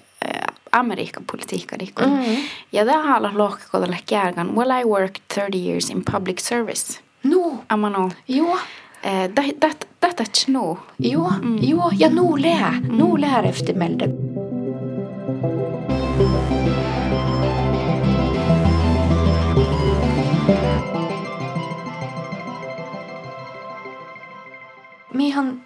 [0.79, 2.37] Amerikan politiikka mm.
[2.73, 4.57] Ja tämä on lohkakodalle kärgan.
[4.57, 7.01] Well, I worked 30 years in public service.
[7.25, 7.65] No.
[7.69, 8.11] Amano.
[8.29, 8.59] Joo.
[9.37, 9.69] Detta
[10.49, 10.79] no.
[10.99, 11.59] Joo, mm.
[11.61, 12.71] joo, ja nu lää.
[12.71, 12.99] Mm.
[12.99, 14.09] Nu lää eftermälde.
[25.15, 25.63] Mihan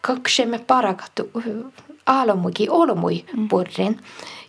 [0.00, 1.30] kaksemme parakattu
[2.06, 3.48] aalommukin olmui mm.
[3.48, 4.00] purrin.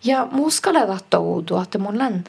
[0.06, 2.24] Ja muskalla toutua, että mun on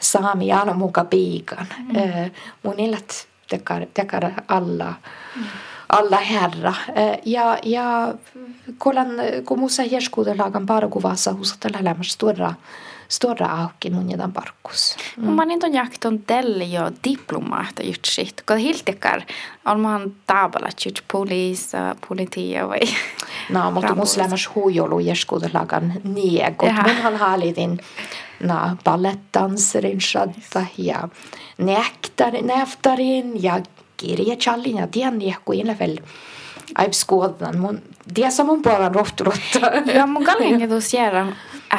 [0.00, 1.66] saami aalommuka piikan.
[1.78, 1.96] Mm.
[1.96, 2.30] Äh,
[2.62, 4.94] mun illat tekar, tekar alla.
[5.36, 5.42] Mm.
[5.88, 6.74] alla herra.
[7.24, 8.14] Ja, ja
[8.78, 9.08] kolan,
[9.44, 12.56] kun musa hieskuudelagan parkuvassa husatella elämässä stora, stora auki
[13.90, 14.96] mun jätän parkkus.
[15.16, 15.32] Mm.
[15.32, 19.22] Mä niin ton jakton tälle jo diplomaata just shit, kun hiltikar
[19.64, 22.80] on man taabalat just poliisa, politia vai
[23.50, 26.72] No, mutta musta lämmäs huijolu hieskuudelagan niegot.
[26.72, 27.78] Munhan haalitin
[28.40, 31.08] na ballettdanserin shadda ja
[31.58, 33.60] näktarin, näftarin ja
[33.96, 35.96] kirjachallin ja tiedän kuin level
[36.78, 37.82] aib skuodan mun
[38.16, 39.58] dia samun puolen rohturotta.
[39.94, 41.26] Ja mun kallinge tuossa siellä,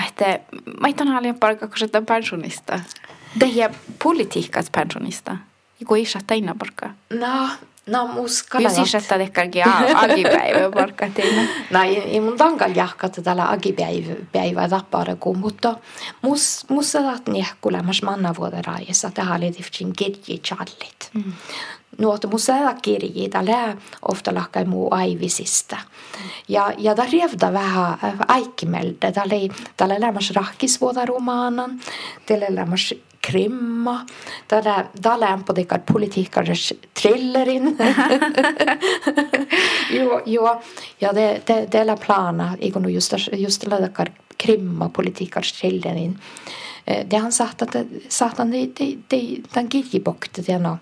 [0.08, 0.40] että
[0.82, 2.80] maitan haljan palkkakusetan pensionista.
[3.40, 3.70] Tehdä
[4.04, 5.38] politiikkaat pensionista.
[5.82, 6.94] Iku isä teinä palkkaa.
[7.10, 7.50] No,
[7.88, 8.70] no muskalla.
[8.70, 9.42] Jos isä tätä ehkä
[9.96, 11.48] agipäivä palkkaa teinä.
[11.72, 15.76] No, ei mun tankan jahkata tällä agipäivä tappaa kun, mutta
[16.22, 21.10] mus, musta tahtin jahkulemas manna vuoden raajassa tähän liittyvät kirjit jallit.
[21.14, 21.34] Mm.
[21.98, 22.40] Nuotta mun
[22.82, 25.78] kirji, tällä ofta lahkai muu aivisista.
[26.48, 29.12] Ja, ja tämä rievda vähän äikkimeltä.
[29.12, 31.80] Tällä oli tällä lämmäs rahkisvuodaromaanan,
[32.26, 34.06] tällä lämmäs krimma.
[34.48, 37.78] Tällä, tällä on potikar politiikares trillerin.
[40.00, 40.62] joo, joo.
[41.02, 46.20] Ja det, det, det är plana, ikon just, just det där krimma politiikares trillerin.
[47.06, 47.76] Det han sagt att,
[48.10, 50.78] sagt att det, det, det, den kirjibokte det no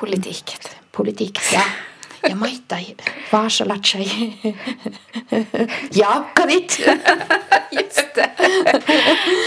[0.00, 0.76] Politiikket.
[0.96, 1.60] Politiikket, ja.
[2.28, 2.76] Ja maita
[3.32, 4.32] vaasalatsai.
[5.94, 6.80] Jaakkarit.
[7.70, 8.30] Just det.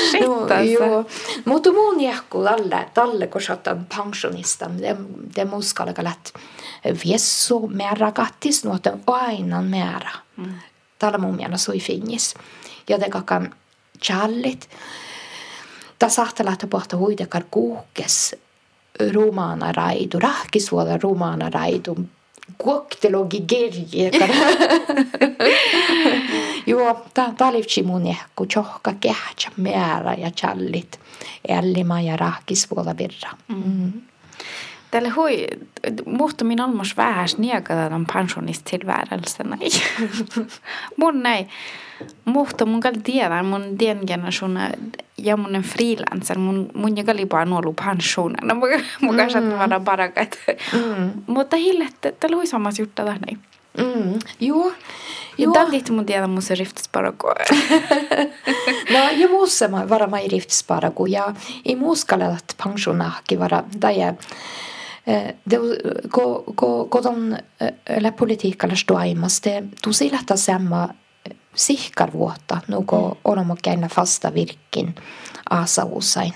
[0.09, 0.83] Shit no, alltså.
[0.83, 1.05] Joo.
[1.45, 4.97] Mutta mun jahku talle, talle kun otan pensionista, det,
[5.35, 6.33] det muskalla lätt
[7.05, 10.11] viesso määrä kattis nuoten aina määrä.
[10.37, 10.53] Mm.
[10.99, 12.33] Tällä mun mielestä sui finnis.
[12.89, 13.55] Ja te kakan
[14.03, 14.69] challit.
[15.99, 18.35] Ta saattaa lähteä pohta huitekar kuukkes
[19.13, 21.97] rumaana raidu, rahkisuola rumaana raidu,
[22.57, 24.11] kuoktelogi gerje.
[26.67, 30.99] Joo, tämä talivtsi mun ehku, tjohka kähtsä määrä ja challit,
[31.49, 33.31] ällima ja rahkisuola virra.
[33.47, 33.91] Mm.
[34.93, 35.47] Tälle hui,
[36.05, 39.57] muhtumin almos vähäs niekada tämän pensionistillvärelsen.
[40.97, 41.47] mun ei,
[42.25, 44.71] muhtu mun kall tiedän mun den generationen
[45.17, 48.47] ja mun en freelancer, mun, mun jag oli bara nuolu pensionen.
[48.47, 48.55] No,
[49.01, 49.59] mun kanssa mm.
[49.59, 50.37] vara barakat.
[50.73, 51.11] Mm.
[51.27, 51.87] Mutta hille,
[52.19, 53.21] tällä hui samassa juttu tähän.
[53.77, 54.19] Mm.
[54.39, 54.71] Joo.
[55.37, 55.53] Joo.
[55.53, 57.27] Tämä liittyy mun tiedä mun se riftsparako.
[58.93, 61.05] no, ja muussa varmaan ei riftsparako.
[61.05, 61.33] Ja
[61.65, 63.63] ei muuskalla, pensionahki vara.
[63.79, 63.95] Tai
[65.49, 65.59] det,
[66.11, 70.89] ko, ko, ko de la politiikalla stoimas, det tosi lähtä samma
[71.55, 73.31] sihkarvuotta, nuko mm.
[73.31, 74.95] onomokäinä fasta virkin
[75.49, 76.33] aasa usain.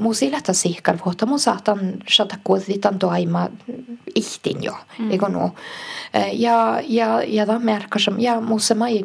[0.00, 3.48] Musi lähtä sihkarvuotta, mun saatan shata kuotitan toima
[4.14, 5.10] ihtin jo, mm.
[5.10, 5.54] eikö no.
[6.32, 9.04] Ja, ja, ja tämä märkas, ja mussa mai,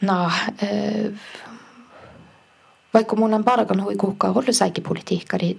[0.00, 0.30] na,
[0.62, 1.12] äh,
[2.94, 5.58] vaikka mun on parakan hui kuhkaa ollut säikin politiikkari,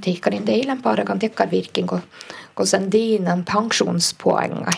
[0.00, 2.00] tiikkarin teidän parakan tekkar virkin, kun,
[2.54, 4.72] kun sen diinan pensionspoänga.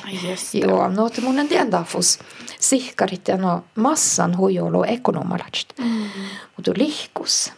[0.54, 2.18] Joo, no että mun on tien dafus
[2.60, 5.68] sihkarit ja no massan huijolu ekonomalast.
[5.78, 6.02] Mm.
[6.56, 7.52] Mutta lihkus.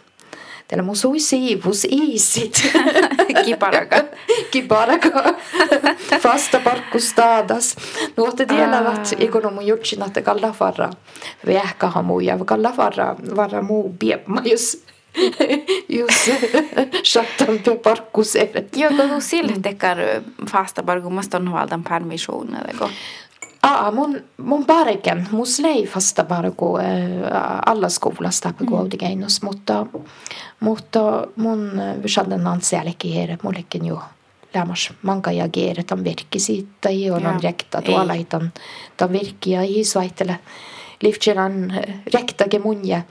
[0.69, 2.63] Tällä mun sui siivus iisit.
[3.45, 3.97] Kiparaka.
[4.51, 5.35] Kiparaka.
[6.23, 7.77] Fasta parkkustadas.
[8.17, 10.91] Nuotte tiedävät, ikon mun jutsin, että kalla farra
[11.47, 14.83] vähkähän muu ja kalla farra, farra muu piepma, jos
[15.89, 16.31] Just
[17.03, 18.77] chattan på parkkuseet.
[18.77, 19.99] Joo, kun sille tekar
[20.51, 22.91] fasta parkumaston huoltan permission eller
[23.63, 26.85] Aa, mun, mun parken, mun slei fasta parku äh,
[27.67, 28.67] alla skolasta mm.
[29.43, 29.87] mutta,
[30.61, 34.03] mutta mun visaden ansialikin here, mullekin jo
[34.55, 35.49] lämmas manka ja.
[35.49, 38.53] geere, tan virki siitä, ja on rekta tuolla, tan,
[38.97, 40.39] tan virki ja isoaitele,
[41.03, 41.73] liftseran
[42.15, 43.05] rektage munje,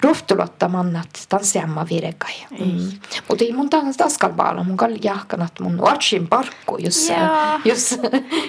[0.00, 2.34] rohtulottamanat tanssiamma virekai.
[2.50, 2.90] Mm.
[3.28, 7.12] Mutta ei mun taskalbaalla, mun kalli jahkanat mun watchin parkku, jos,
[7.64, 8.00] jos,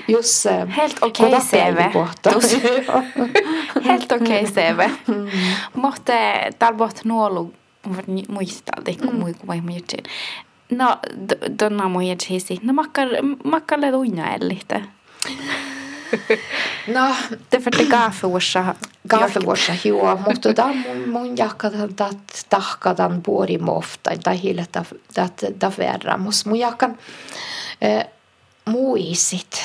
[0.07, 0.45] jos
[0.77, 1.77] Helt okei okay, CV.
[3.85, 4.89] Helt okei okay, CV.
[5.07, 5.27] Mm.
[5.75, 6.13] Mutta
[6.59, 7.53] talbot nuolu
[8.29, 9.19] muistaa, kun mm.
[9.19, 10.03] mui muistin.
[10.71, 10.97] No,
[11.59, 12.73] donna jätsi No
[13.43, 14.81] makkalle uina ellihtä.
[16.87, 17.15] No,
[17.49, 18.75] det för det gaafuussa.
[19.09, 24.65] Gaafuussa, joo, mutta tämä mun, mun jakkadan tat tahkadan puori mofta, tai hiile
[25.15, 26.97] dat da verra, mus mun jakkan
[27.81, 28.05] eh,
[28.65, 29.61] muisit.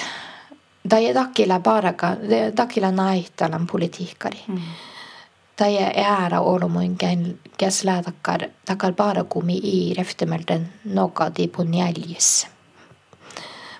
[0.88, 2.16] Tai ei takilla baraka,
[2.54, 4.44] takilla naihtalan politiikkari.
[4.48, 4.60] Mm.
[5.56, 6.96] Tai ei äära olo mun
[7.58, 12.46] käs läätakkar, takkar barakumi i reftemelden nokadi på njäljes.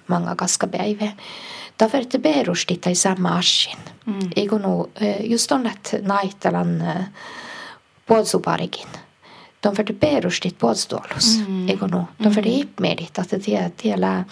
[0.08, 1.04] Manga kaskapäivä.
[1.04, 1.12] Da
[1.92, 3.78] verta berusti tai sama asin.
[4.06, 4.18] Mm.
[4.36, 4.88] Eikö no,
[5.20, 6.82] just on, että naitalan
[8.06, 8.88] puolusuparikin.
[9.62, 11.40] De verta berustit puolustuolus.
[11.48, 11.68] Mm.
[11.68, 12.56] Eikö no, de verta mm.
[12.56, 14.24] ipmedit, että tie, tiellä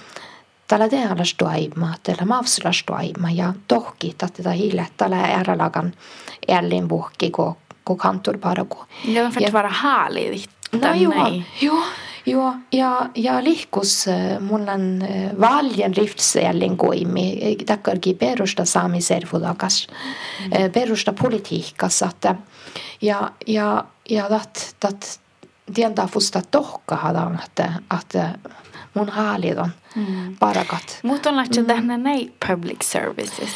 [0.69, 5.93] tällä tehallas toima, tällä mavslas toima ja tohki, että tätä hiile, tällä ääralagan
[6.49, 8.87] ällin puhki, kun kun kantor bara gå.
[9.05, 10.49] Ja, för att vara härlig.
[10.73, 11.83] No, joo, joo.
[12.27, 14.07] Joo, ja, ja lihkus
[14.41, 15.03] mul on
[15.41, 19.87] valjen riftselin koimi, takkargi perusta saamiservulakas,
[20.41, 20.73] mm.
[20.73, 22.35] perusta politiikassa, että
[23.03, 25.21] ja, ja, ja dat, dat,
[25.75, 28.39] tientää fusta tohkahadan, että, että
[28.95, 30.37] mun haalit on mm.
[30.41, 31.01] parakat.
[31.03, 33.51] Mutta on lähtö tähän näin public services?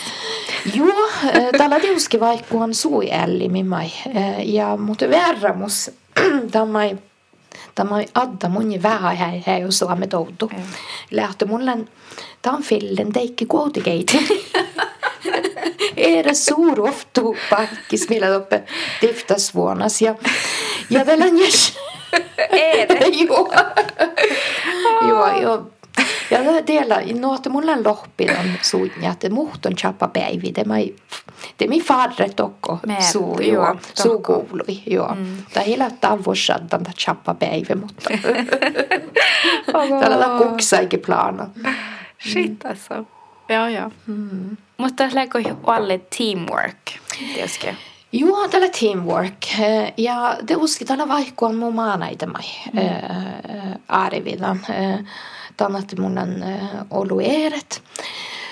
[0.74, 1.09] Joo,
[1.59, 3.90] tällä tiuski vaikka on suiälli, mimmai.
[4.44, 5.90] Ja mutta verramus,
[6.52, 6.83] tämä
[7.75, 10.51] Tämä adda mun vähän hei hei jos Suomi toutu.
[11.11, 11.79] Lähtö mulle
[12.42, 14.45] tämän fillen teikki kuotikeiti.
[15.97, 18.62] Era suur oftu pakkis, millä toppe
[19.01, 20.14] tiftasvuonas ja
[20.90, 21.79] ja vielä jäs.
[22.51, 23.07] Era.
[23.29, 23.53] Joo.
[25.09, 25.66] Joo, joo.
[26.31, 30.53] Ja teillä, no, että mulla on lohpi on suunnia, että muht on chappa päivi.
[30.55, 30.92] Det är
[31.57, 32.79] det är min farre tokko
[33.12, 35.14] suu, joo, suu kuului, joo.
[35.14, 35.44] Mm.
[35.55, 38.11] Tai hela talvuussaddan ta chappa päivi, mutta
[40.01, 41.51] tällä kuksaikin plana.
[42.18, 42.94] Shit alltså.
[43.49, 43.90] Ja, ja.
[44.07, 44.57] Mm.
[44.77, 45.05] Mutta
[45.49, 47.66] ju alle teamwork, tietysti.
[48.12, 49.46] Joo, tällä teamwork.
[49.96, 52.44] Ja det uski tällä vaikka on mun maanaita mai.
[52.72, 52.81] Mm.
[53.88, 54.61] Aarividan.
[55.57, 56.44] Tänne mun on
[56.90, 57.22] ollut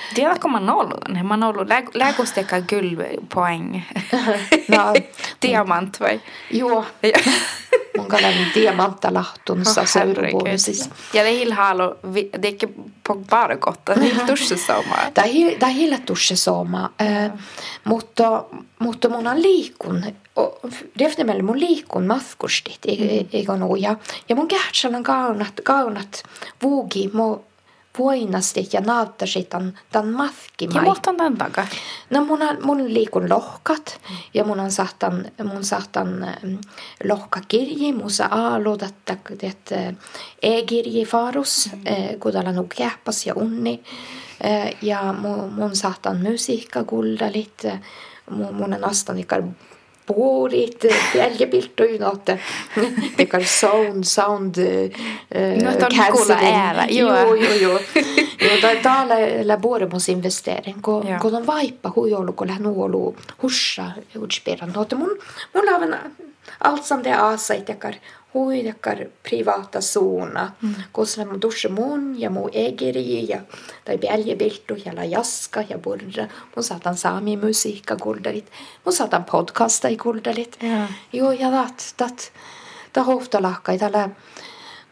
[0.05, 0.14] eeret.
[0.14, 0.99] Tiedätkö Manolo?
[1.23, 3.83] Manolo, läkusteka guldpoäng.
[4.69, 4.95] no,
[5.43, 6.21] Diamant vai?
[6.51, 6.85] Joo.
[7.99, 10.90] Mun kallan diamantalahtunsa oh, seuravuosissa.
[11.14, 11.97] Ja det är halo,
[12.38, 12.69] det är inte
[13.31, 14.97] bara gott, det är tussesoma.
[15.12, 16.90] Det är det är hela tussesoma.
[17.83, 18.45] Mutta
[18.79, 20.05] mutta mun on liikun
[20.99, 23.97] Defnemelle mun liikun matkustit, eikö nuja.
[24.27, 26.25] Ja mun kähtsän on kaunat, kaunat
[26.62, 27.37] vuugi, mu
[27.98, 30.76] voinasti ja nauttasit tämän, tämän matkimai.
[30.76, 31.66] Ja muhtan tämän takaa?
[32.11, 34.00] No mun, on, mun liikun lohkat
[34.35, 36.54] ja mun on sahtan, mun sahtan ähm,
[37.04, 38.94] lohkakirji, mun saa aaluutat,
[39.42, 39.92] että
[40.42, 41.83] e-kirji farus, mm.
[41.87, 43.83] Äh, on kähpas ja unni.
[44.44, 47.62] Äh, ja mun, mun sahtan musiikka kuldalit,
[48.30, 48.85] mun, mun on
[50.05, 52.29] astan ikar puurit, jäljepilttuinot,
[53.19, 54.90] mikä oli sound, sound uh,
[55.62, 56.99] no, cancelling.
[56.99, 57.81] Joo, joo, joo.
[58.40, 59.14] joo täällä
[59.45, 61.19] laboremus investering, kun, ja.
[61.19, 64.73] kun on vaippa huijolu, kun lähden nuolu hussa utspiran.
[64.73, 65.19] No, mun,
[65.55, 65.99] mun on
[66.61, 67.99] allt som det är asaitakar
[68.35, 70.75] huidakar privata zona, mm.
[70.92, 73.40] koska mun dusse mun ja mun egeri ja
[73.85, 76.29] tai bäljebiltu ja la jaska ja burra.
[76.57, 77.37] Mun saatan saami.
[77.37, 80.59] Mun saatan podcasta i kuldalit.
[80.62, 80.89] Ja.
[81.12, 82.32] Joo, ja dat, dat,
[82.93, 84.09] ta hofta lahkai tällä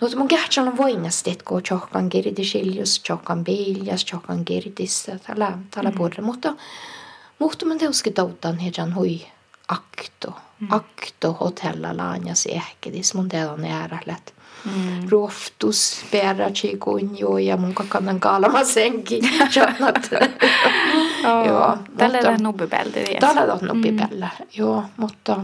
[0.02, 5.90] No, mun kähtsän on voinnasti, kun tjohkan kirti siljus, tjohkan biljas, tjohkan kirtissa, tällä, tällä
[5.90, 5.96] mm.
[5.96, 6.22] puolella.
[6.22, 6.54] Mutta,
[7.38, 9.26] mutta mä teuski toutan heidän hui
[9.68, 10.32] akto
[10.68, 14.34] akto hotella laanjas ehkedis mun teidän äärälet.
[14.64, 15.08] Mm.
[15.08, 19.20] Ruoftus perraci kunjo ja mun kakanan kalama senki.
[19.56, 20.10] Jannat.
[21.46, 21.78] Joo.
[21.96, 23.04] Tällä on nubbipelle.
[23.20, 24.84] Tällä on nubbipelle, joo.
[24.96, 25.36] Mutta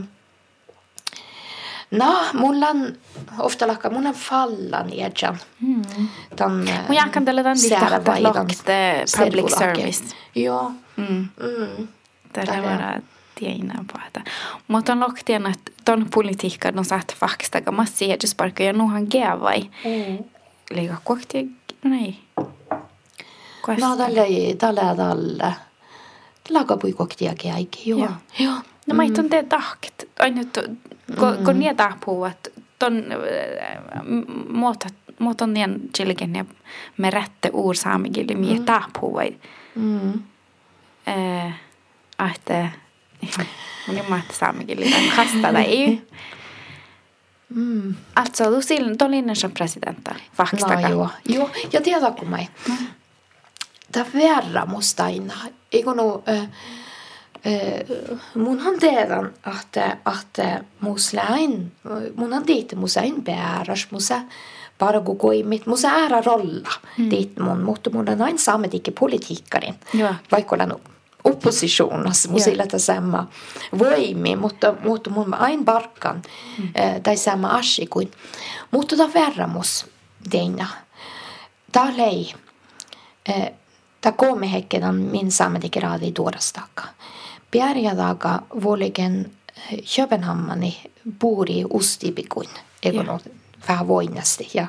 [1.90, 2.92] No, mulla on
[3.38, 5.38] ofta lakka, mun on fallan iedjan.
[5.60, 5.82] Mm.
[6.36, 8.64] Tan Mun jääkän tällä tämän liittä lokt
[9.18, 10.04] public service.
[10.34, 10.72] Joo.
[10.96, 11.28] Mm.
[11.40, 11.88] Mm.
[12.32, 13.00] Tällä vara
[13.38, 14.20] tiedä pohta.
[14.68, 19.60] Mutta on loktien, että ton politiikka on saat fakstaga massi iedjusparkka ja nuhan geavai.
[19.60, 20.24] Mm.
[20.70, 21.50] Liika kohti,
[21.84, 22.18] no ei.
[23.80, 25.52] No tällä ei, tällä tällä.
[26.50, 28.08] Lagapui kohtia käikin, joo.
[28.38, 28.54] Joo.
[28.86, 29.28] No mä mm.
[29.30, 30.08] te tahket.
[30.18, 30.42] Aina
[31.18, 31.44] kun, mm.
[31.44, 33.04] kun niitä puhuvat, ton
[34.48, 36.44] muuta muuta nien chilikin ja
[36.96, 38.64] me rätte ur saamigili mi mm.
[38.64, 39.36] tapuvai.
[39.74, 40.12] Mm.
[41.06, 41.54] Eh,
[42.18, 42.70] ahte
[44.90, 46.02] den kastade ei.
[47.48, 47.96] Mm.
[48.14, 50.16] Alltså, du då linjen som presidenta.
[50.38, 51.08] No, joo.
[51.24, 51.50] joo.
[51.72, 52.46] Ja tiedätkö mä?
[52.68, 52.76] Mm.
[53.92, 55.34] Tämä verran musta aina.
[55.72, 56.48] Eikö no, äh,
[58.34, 61.72] mun han teedan, että, että muslain,
[62.16, 64.20] mun han diit musain pääräs, musa
[64.78, 67.10] bara gå koimit, musa ära rolla mm.
[67.10, 69.74] dit mun, mutta mun on aina saametikin politiikkarin,
[70.32, 70.72] vaikka olen
[71.24, 73.28] oppositioonassa, mun sillä sama
[73.78, 76.22] voimi, mutta, mutta mun aina barkan,
[76.58, 76.72] mm.
[77.02, 78.10] tai sama asia kuin,
[78.70, 79.86] mutta ta verramus
[80.30, 80.66] teina,
[81.72, 82.34] ta lei,
[84.00, 86.84] ta kolme hetken min saametikin raadi tuodastaka.
[87.50, 89.30] Bjärjadaga vuoligen
[89.72, 90.82] eh, Köpenhammani
[91.18, 92.50] puuri ustipikuin,
[92.82, 93.18] eikö no,
[93.68, 94.66] vähän voinasti ja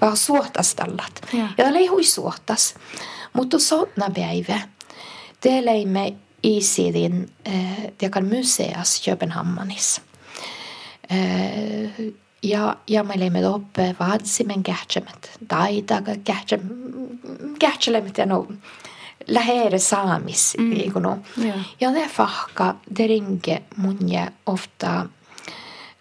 [0.00, 1.20] vähän suotastallat.
[1.32, 2.74] Ja, ja tämä hui suotas.
[3.32, 4.60] Mutta sotna päivä,
[5.42, 10.00] te leimme isidin äh, tekan museas Köpenhammanis.
[12.42, 16.14] Ja, ja me leimme upp vadsimen kähtsämet, taitaga
[17.58, 18.46] kähtsämet ja no
[19.26, 20.70] lähere saamis mm.
[20.70, 21.18] liikunut.
[21.36, 21.54] Ja.
[21.80, 25.06] ja ne fahka, det ringe munje ofta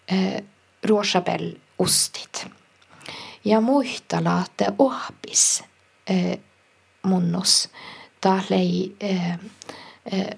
[0.07, 0.43] eh,
[0.83, 2.47] ruosabel ustit.
[3.45, 5.63] Ja muistala, että ohpis
[6.07, 6.39] eh,
[7.03, 7.69] munnus,
[8.21, 9.39] talei, eh,
[10.11, 10.37] eh,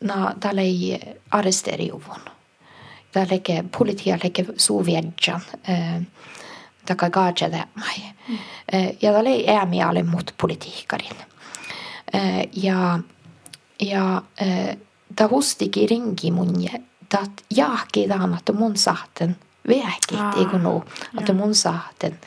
[0.00, 1.00] na, talei
[1.30, 2.20] arresteriuvun.
[3.12, 6.02] Taleke, politia leke suviedjan, eh,
[6.86, 8.12] taka gaajade mai.
[8.28, 8.38] Mm.
[8.72, 11.16] Eh, ja talei äämiä mut politiikarin.
[12.12, 12.98] Eh, ja,
[13.80, 14.76] ja eh,
[15.16, 16.54] ta hustikin ringi mun
[17.08, 17.18] ta
[17.50, 19.36] jahki tahan, että mun sahten
[19.68, 20.84] vähkit, eikö no,
[21.18, 22.18] että mun sahten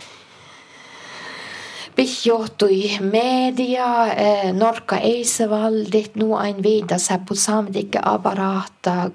[2.01, 6.95] Pihjohtui media, eh, Norka Eisevaldit, nu ein vida
[7.25, 9.11] på samtliga apparata,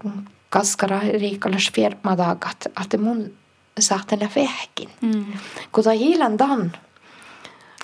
[0.49, 3.33] kaskara riikalas firmadagat, että mun
[3.81, 4.89] sahten vähkin.
[5.01, 5.25] Mm.
[5.73, 6.73] Kun ta hiilan dan,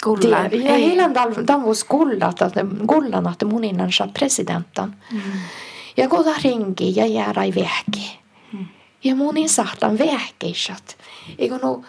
[0.05, 0.51] Kullan.
[0.51, 1.15] Det, ja, hela
[1.47, 4.97] Danvos kullat, että kullan, että muninansa presidentan.
[5.13, 5.21] Mm.
[5.97, 8.21] Ja kun ta ringi ja jäädä vähki.
[8.53, 8.67] Mm.
[9.05, 10.97] Ja munin sahtan vähkeisat.
[11.39, 11.83] Eikö no,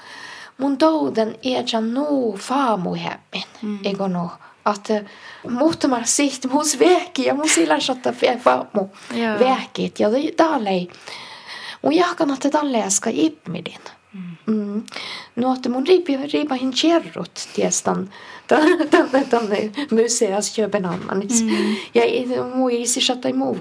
[0.63, 3.43] mun touden iätsä nuu faamuhemmin.
[3.61, 3.79] Mm.
[3.83, 4.31] Eikö no,
[4.75, 5.03] että
[5.49, 8.87] muuttamalla siht mus vähki ja mun sillä satta faamu
[9.39, 9.99] vähkit.
[9.99, 10.87] Ja täällä ei.
[11.81, 13.81] Mun jahkan, että tälle äsken ipmidin.
[14.45, 14.83] Mm.
[15.35, 18.09] No, että mun riipi, riipa hin kjerrut tiestan
[19.29, 21.45] tänne museas Köpenhamnissa.
[21.45, 21.75] Mm.
[21.93, 22.03] Ja
[22.55, 23.57] mun isi saattai muu.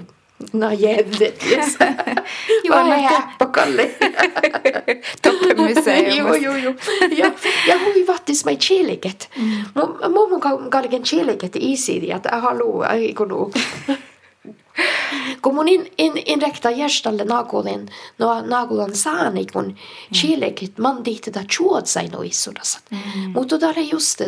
[0.51, 1.43] No jävligt.
[1.51, 1.77] Yes.
[2.69, 3.91] Vad är häppakalli?
[5.21, 6.17] Toppemuseum.
[6.17, 6.73] joo, joo, joo.
[7.11, 7.31] Ja,
[7.67, 9.29] ja hui vattis mai chiliket.
[9.35, 9.63] Mm.
[9.75, 13.51] Mun mun kalliken chiliket isi, että haluaa, ei kun
[15.41, 19.75] kun mun in, in, in rekta järstalle nagolen, no nagolan saani, kun mm.
[20.13, 22.83] chilekit man diitte da chuotsai no issudasat.
[22.91, 23.31] Mm.
[23.31, 24.21] Mutta där är just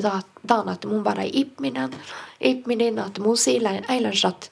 [0.50, 1.96] dan att mun bara ipminen,
[2.40, 4.50] ipminen att mun siilain äilänsat, da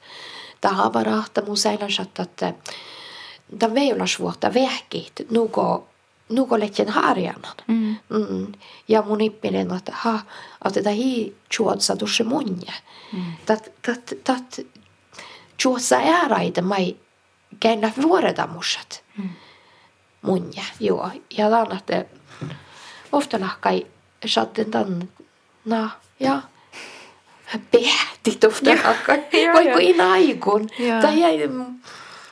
[0.69, 2.43] havarahta mun säilänsat, att
[3.59, 5.87] da veilas vuotta vehkit, nuko
[6.29, 7.55] nuko lehtien harjanan.
[7.67, 7.95] Mm.
[8.09, 8.53] Mm.
[8.87, 10.19] Ja mun ippinen, että ha,
[10.65, 12.73] että tämä hi chuotsa tuossa munje.
[13.13, 13.23] Mm.
[13.45, 14.59] Tat, tat, tat,
[15.63, 16.95] tuossa ääraita mai
[17.59, 19.03] käynä vuoredamusat.
[19.17, 19.29] Mm.
[20.21, 21.11] Munja, joo.
[21.37, 22.07] Ja lannatte
[23.11, 23.87] ofta lahkai
[24.25, 25.09] satten tan,
[25.65, 25.89] na,
[26.19, 26.41] ja,
[28.47, 29.23] ofta lahkai.
[29.53, 30.69] Vaikka in aikun.
[31.01, 31.49] Tai jäi,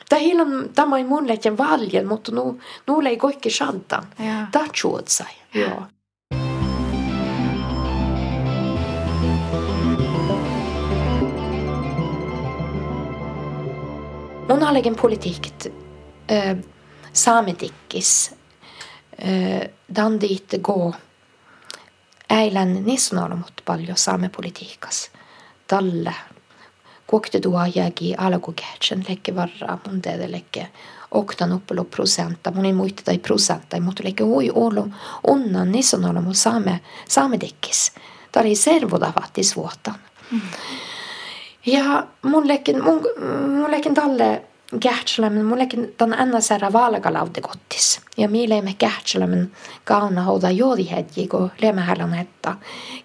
[0.08, 4.06] Tai hillan tämä ei mun lehtien valjen, mutta nu, nu ei kaikki shantan.
[4.52, 5.82] Tämä chuotsai, joo.
[14.48, 15.46] Mun har en politik.
[16.30, 16.56] Äh,
[17.12, 18.34] saametikkis.
[19.94, 20.94] Dan dit gå
[22.32, 25.10] äilän nissonormut paljon saamepolitiikas.
[25.66, 26.14] Talle
[27.06, 30.68] kuokte tuo jääki alkukehtsen lekke varraa mun teede lekke
[31.10, 34.88] oktan uppelo prosenta, mun ei muista tai prosenta, mutta lekke hui olo
[35.26, 37.92] onnan nissonormut saame, saametikkis.
[38.32, 39.94] Tämä oli servodavattis vuotan.
[40.30, 40.40] Mm.
[41.66, 43.00] Ja mun lekin, mun,
[43.60, 44.42] mun lekin talle
[44.80, 48.00] Kähtsälämmen, mullekin tämän ennäsärä valkalauti kottis.
[48.16, 49.52] Ja miileimme Kähtsälämmen
[49.84, 52.56] kauna houda joodihedji, kun lemmähälän hetta,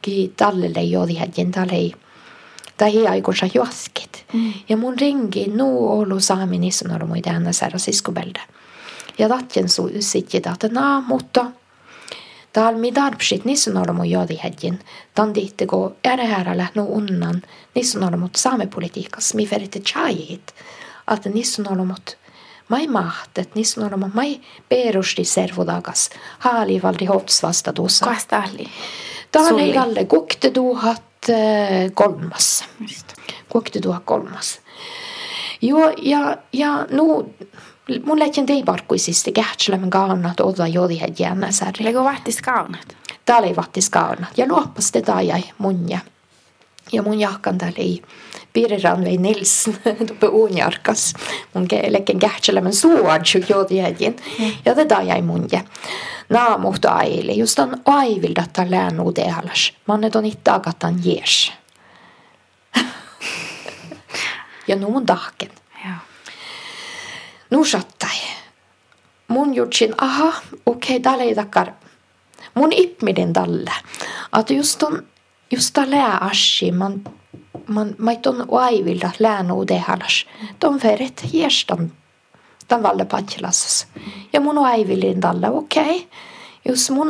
[0.02, 1.94] ki tallelle joodihedjin tallei.
[2.78, 4.26] Tai hiaikossa juoskit.
[4.34, 4.54] Mm.
[4.70, 8.42] Ja mun ringi nuu olu saami nissunarmu i ennäsärä siskobelde.
[9.20, 11.46] Ja tatjen sitti, että naa, mutta
[12.58, 14.80] Tal mi darbsit nissunarmu joodihedjin.
[15.16, 17.42] Tan dihtego ärehäärällä nuu unnan
[17.76, 19.50] nissunarmut saamepolitiikas mi
[21.08, 22.18] alati niissä on olemat.
[22.70, 26.10] Mä ei mahtet, niissä on olemat, mä ei perusti servodagas.
[26.40, 28.06] Haali valdi hotsvasta tuossa.
[28.06, 28.66] Kahtaali.
[29.32, 31.04] Tähän ei alle kokte tuhat
[31.94, 32.66] kolmas.
[32.82, 34.60] Eh, kokte tuhat kolmas.
[35.62, 37.34] Joo, ja, ja nu,
[38.06, 41.86] mun lähtien teiparkkuisista kähtsilemme kaunat olla jodihet jännä särri.
[41.86, 42.98] Lego vahtis kaunat?
[43.26, 44.38] Tää oli vahtis kaunat.
[44.38, 46.00] Ja luoppas te taajai mun ja.
[46.92, 48.02] Ja mun jahkan täällä ei
[48.54, 49.78] Pirranvei Nilsen
[50.08, 51.14] tuppe uunjarkas.
[51.54, 54.16] Mun lekken kähtselämän suodju jodjäjin.
[54.40, 54.52] Mm.
[54.66, 55.62] Ja tätä jäi mun ja.
[56.30, 57.40] Naamuhto aili.
[57.40, 59.74] Just on aivilda ta läänu tehalas.
[59.86, 61.52] Mannet on itta akatan jees.
[64.68, 65.52] ja nu mun tahken.
[65.86, 65.92] Ja.
[67.50, 68.18] Nu sattai.
[69.28, 70.28] Mun jutsin, aha,
[70.66, 71.72] okei, okay, täällä ei takkar.
[72.54, 73.72] Mun ippmiden talle.
[74.32, 75.04] Att just on,
[75.52, 77.02] just täällä ashi, man
[77.68, 80.26] man maiton aivilda läänuude halas.
[80.60, 81.92] Ton feret hiestan
[82.68, 83.88] tan valle patjelasas.
[84.34, 85.96] Ja mun aivillin talle okei.
[85.96, 86.08] Okay.
[86.66, 87.08] Jos mun,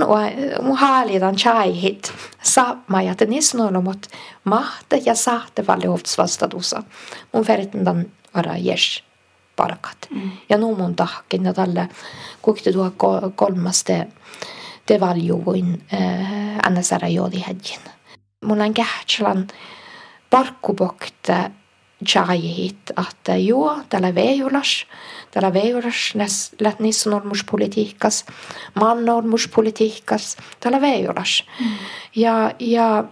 [0.61, 4.07] mun haalitan chaihit saama ja tenis nolomot
[4.43, 6.83] mahte ja sahte valle vastatusa.
[7.33, 9.03] Mun feretin tan vara jes
[9.55, 9.97] parkat.
[10.09, 10.31] Mm.
[10.49, 11.89] Ja nu mun tahkin ja talle
[12.41, 12.91] kukti tuo
[13.35, 14.07] kolmaste
[14.85, 17.05] te valjuin äh, NSR
[18.45, 19.47] mulla on kähtslan
[20.29, 21.51] parkkupokt äh,
[22.05, 24.85] tjajihit att jo, tällä vejulas,
[25.31, 28.25] tällä vejulas läs lätnisnormuspolitiikas,
[28.73, 31.43] mannormuspolitiikas, tällä vejulas.
[31.59, 31.71] Mm.
[32.15, 33.03] Ja, ja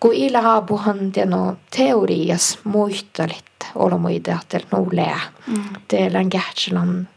[0.00, 5.64] kun ila haapuhan no teorias muistelit olomuide, että no lää, mm.
[5.88, 7.08] teillä on kähtslan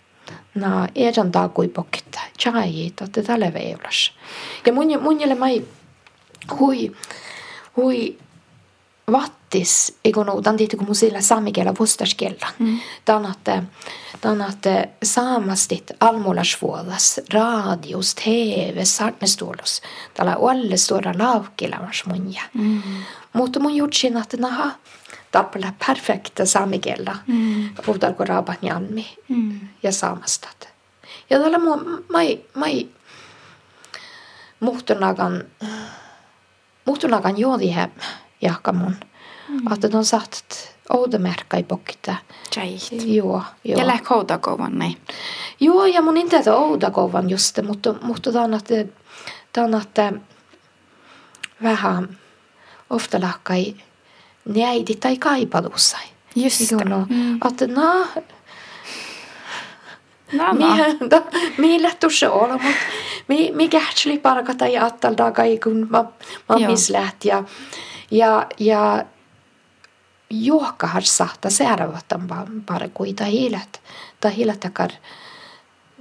[0.55, 4.11] na edan takui pokit tjajihit, että tällä vejulas.
[4.65, 5.68] Ja mun, mun jälle mä ei
[6.60, 6.91] hui,
[7.78, 8.18] hui
[9.12, 12.48] vattis ikonuutan tiitti kun musilla saamikielä vuostaskielä.
[12.60, 12.80] Mm.
[13.06, 13.64] Tanatte,
[14.22, 19.82] tanatte saamastit almulasvuodas, radios, tv, sarmestuolus.
[20.14, 22.41] Tällä olle stora laukkilämärs munja.
[22.54, 22.82] Mm.
[23.34, 24.72] Mutta mun jutsin, että naha,
[25.32, 27.16] tappala perfekta saamikielä.
[27.28, 27.70] Mm.
[27.86, 29.60] Puhutaan kun raapat jalmi mm.
[29.84, 30.70] ja saamastat.
[31.30, 31.78] Ja tällä mu,
[32.10, 32.88] mai, mai,
[34.60, 35.43] muhtunakan,
[36.88, 38.03] muhtunakan juodi hemma
[38.41, 38.95] jahkamun.
[39.49, 39.67] Mm.
[39.67, 42.15] Att de satt oudomärkka i pokta.
[42.49, 42.91] Tjejt.
[42.91, 43.79] Joo, joo.
[43.79, 44.97] Ja lähk oudakovan, nej.
[45.59, 48.85] Joo, ja mun inte että oudakovan just, mutta, mutta tämä on, että,
[49.53, 50.13] tämä on, että
[51.63, 52.17] vähän
[52.89, 53.75] ofta lahkai
[54.45, 55.97] neidi tai kaipadussa.
[56.35, 56.85] Just det.
[56.85, 57.38] No, mm.
[57.41, 58.07] Att no,
[60.34, 61.23] No, no.
[61.57, 62.78] Millä tuossa olla, mutta
[63.28, 66.05] mi, mi kähtsli parkata ja attalda kai kun mä,
[66.49, 67.43] mä misläht ja
[68.11, 69.05] ja, ja
[70.30, 72.28] juokahar sahta säärävatan
[72.65, 73.82] bara kuita hiilet.
[74.19, 74.91] Tai hiilet takar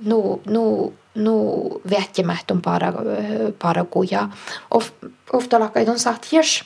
[0.05, 1.61] nu, nu, nu
[1.91, 2.93] vähtimähtön para,
[3.59, 4.29] para kuja.
[4.71, 4.91] Of,
[5.33, 6.65] ofta lakkaidon saat jes.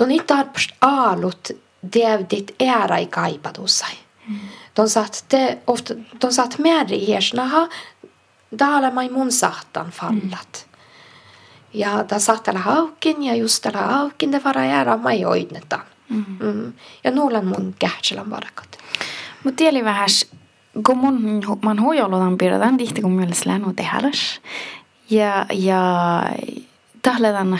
[0.00, 1.50] Don ei tarpst aalut
[1.94, 3.98] devdit ära i kaipatusai.
[4.28, 4.38] Mm.
[4.76, 7.68] De satt, det, ofta, de satt med i hersnaha,
[8.50, 10.66] där man mun sahtan fallat.
[10.66, 10.76] Mm.
[11.70, 15.78] Ja ta sahtella haukin ja just tällä haukin te vara jäädä mai oidneta.
[16.08, 16.38] Mm-hmm.
[16.40, 16.72] Mm.
[17.04, 18.78] Ja nuulan mun kähtselän varakat.
[19.44, 20.08] Mutta tieli vähän,
[20.86, 24.40] kun mun, man huijolutan piirretaan tihti, kun mielessä länu tehäläs.
[25.10, 26.22] Ja, ja
[27.02, 27.58] tahletan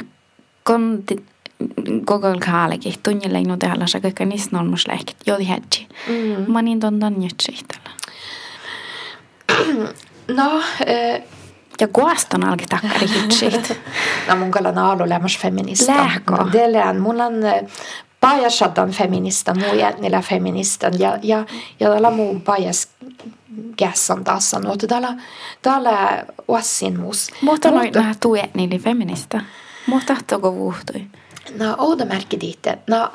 [0.62, 1.24] konti
[2.04, 5.88] koko kaalekin tunnille inu tehäläs ja kaikki niistä nolmus lehkit, jodi hätsi.
[6.08, 6.52] Mm.
[6.52, 7.90] Mä niin ton ton jätsihtellä.
[10.36, 11.22] No, äh,
[11.80, 13.80] ja kuaston alki takkari hitsit.
[14.28, 15.96] no mun kalla naalu lämmas feminista.
[15.96, 16.48] Lähko.
[16.52, 17.00] Delään.
[17.00, 17.64] Mulla on eh,
[18.20, 21.46] pajasadan feminista, muu jätnillä feministan ja, ja,
[21.80, 22.88] ja tällä muun pajas
[23.76, 25.14] kässan taas no että täällä
[25.62, 29.40] täällä wassin mus mutta noin nämä tuet niin feminista
[29.86, 31.06] mutta tahtoiko vuhtui
[31.54, 31.76] No,
[32.40, 32.78] diite.
[32.86, 33.10] No,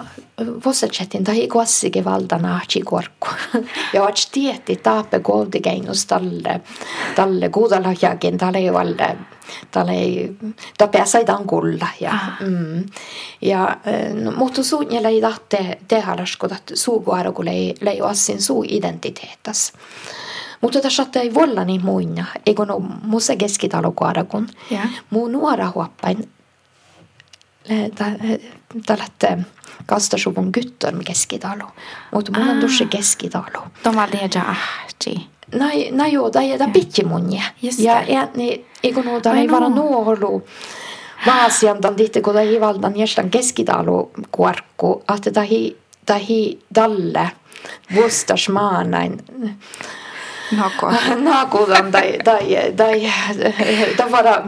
[0.66, 3.28] vossachetin tahi kuassike valda naachi korku.
[3.94, 6.62] Ja vats tietti taape koodi keinus talle,
[7.16, 9.18] talle kuudalla jakin talle valle,
[9.72, 9.94] talle,
[10.78, 11.88] ta pääsai kulla.
[12.00, 12.86] Ja, mm.
[13.42, 13.78] ja
[14.24, 19.74] no, mutta suun ja lei tahte tehalaskutat suukuara, kun lei, lei assin suu identiteetas.
[20.62, 24.90] Mutta tässä ei volla niin muina, eikö no musa keskitalokuara, kun yeah.
[25.10, 26.30] muu nuora huoppain
[28.86, 29.28] tällaista
[29.86, 31.68] kastasuvun gyttön keskitalo.
[32.14, 33.68] Mutta mulla on tuossa keskitalo.
[33.84, 35.28] Toma deja ahti.
[35.92, 37.42] No, joo, tai tämä pitki munja.
[37.78, 40.48] Ja, ja niin, eikö nuota ei vara nuolu.
[41.26, 47.32] Vaasiantan tihti, kun ei valtan jästän keskitalo kuorkku, että tahi, tahi dalle
[47.96, 49.18] vuostas maanain.
[50.58, 50.92] Nako.
[51.24, 53.12] Nakutan tai, tai, tai
[53.98, 54.44] tavara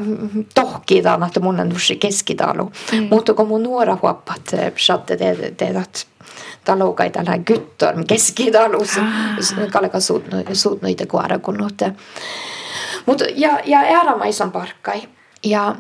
[0.56, 2.72] tohkitaan, että mun on tuossa keskitalu.
[2.92, 3.08] Mm.
[3.12, 4.42] Mutta kun mun nuora huoppat
[4.78, 5.18] satte
[5.58, 6.08] teidät
[6.66, 9.72] taloukai tällä gyttor keskitalus, ah.
[9.72, 11.94] kalka suut, suut noita kuara kun nuutte.
[13.06, 15.02] Mutta ja, ja äärämaisen parkkai.
[15.46, 15.76] Ja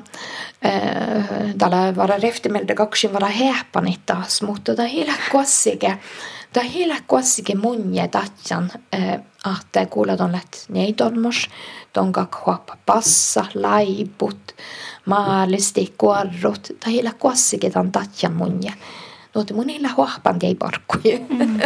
[0.65, 5.97] äh, tällä vara reftimeltä kaksi vara hehpanit taas, mutta tämä hiilä kuossike
[6.53, 8.71] Ta hela kuassikin mun ja tatjan,
[9.61, 11.49] että kuulet on läht neidolmos,
[11.93, 14.55] tonka huoppa passa, laiput,
[15.05, 18.73] maalisti, kuorrut, ta hela kuassikin tan tatjan mun ja.
[19.35, 21.19] Nuoti mun hela huoppan tei parkkuja.
[21.29, 21.59] Mm.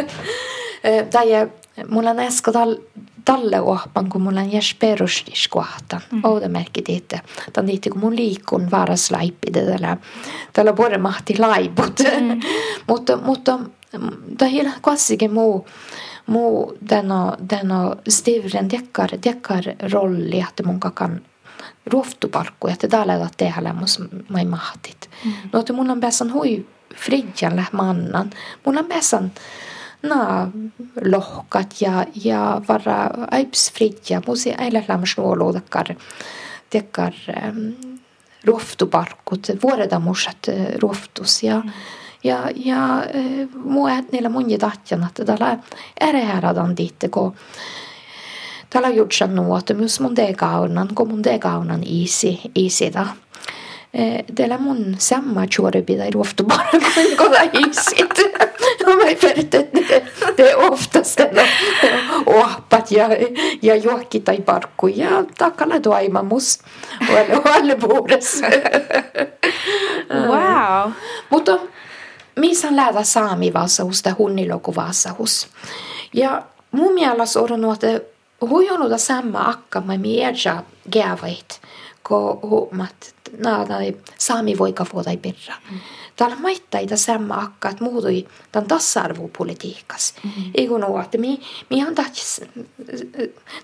[1.11, 1.27] tai
[1.89, 2.75] mulla on äsken tal,
[3.25, 6.01] talle uohpan, kun mulla on jäs perustis kohta.
[6.11, 6.23] Mm.
[6.23, 7.21] Ouda merkki tiitte.
[7.53, 9.97] Tämä on tiitte, kun mun liikkun varas laippi tällä,
[10.53, 11.99] tällä puolella mahti laiput.
[11.99, 12.39] Mm.
[12.87, 13.59] mutta, mutta
[14.39, 15.67] det hela klassiker muu
[16.27, 19.63] muu denna denna stivren dekkar dekkar
[19.93, 21.21] rolli että mun kakan
[21.85, 23.99] ruoftuparkku että täällä että tehdä mus
[24.29, 25.09] mai mahtit.
[25.25, 25.31] Mm.
[25.53, 26.65] No että mun on pääsän hui
[26.95, 28.29] fridjan mannan.
[28.65, 29.31] Mun on pääsän
[30.03, 30.51] na
[31.05, 35.85] lohkat ja ja vara aips fridja musi äillä lämmäs nuoluudakkar
[36.73, 37.13] dekkar
[37.47, 37.73] um,
[38.45, 40.47] ruoftuparkkut vuodeta musat
[40.81, 41.71] ruoftus ja mm
[42.23, 45.57] ja, ja äh, mua niillä mun tahtjan, että täällä
[46.01, 47.35] ärehäradan diitte, kun
[48.69, 53.07] täällä jutsan nuotta, myös mun tegaunan, kun mun tegaunan isi, isi da.
[54.35, 56.69] Teillä mun samma chuoripi tai ruoftu bara
[57.17, 58.27] kun isit.
[58.85, 59.63] No mä että
[60.37, 61.19] det är oftast
[62.91, 63.09] ja,
[63.61, 66.59] ja juokki tai parkku ja takana tuaimamus.
[67.55, 68.41] Alle puhdas.
[70.09, 70.91] Wow.
[71.29, 71.59] Mutta
[73.53, 75.47] vaasahus tai hunniloku vaasahus.
[76.13, 78.01] Ja mun mielestä on että
[78.41, 81.61] huijonuta samma akka mä miedja gävait,
[82.03, 85.55] ko huomat naadai saami voika vuotai pirra.
[85.71, 85.79] Mm.
[86.15, 90.13] Täällä maittaita samma akka, että muutui tämän tasa-arvopolitiikas.
[90.23, 90.51] Mm-hmm.
[90.55, 91.95] Eikö nuo, että mi, mi on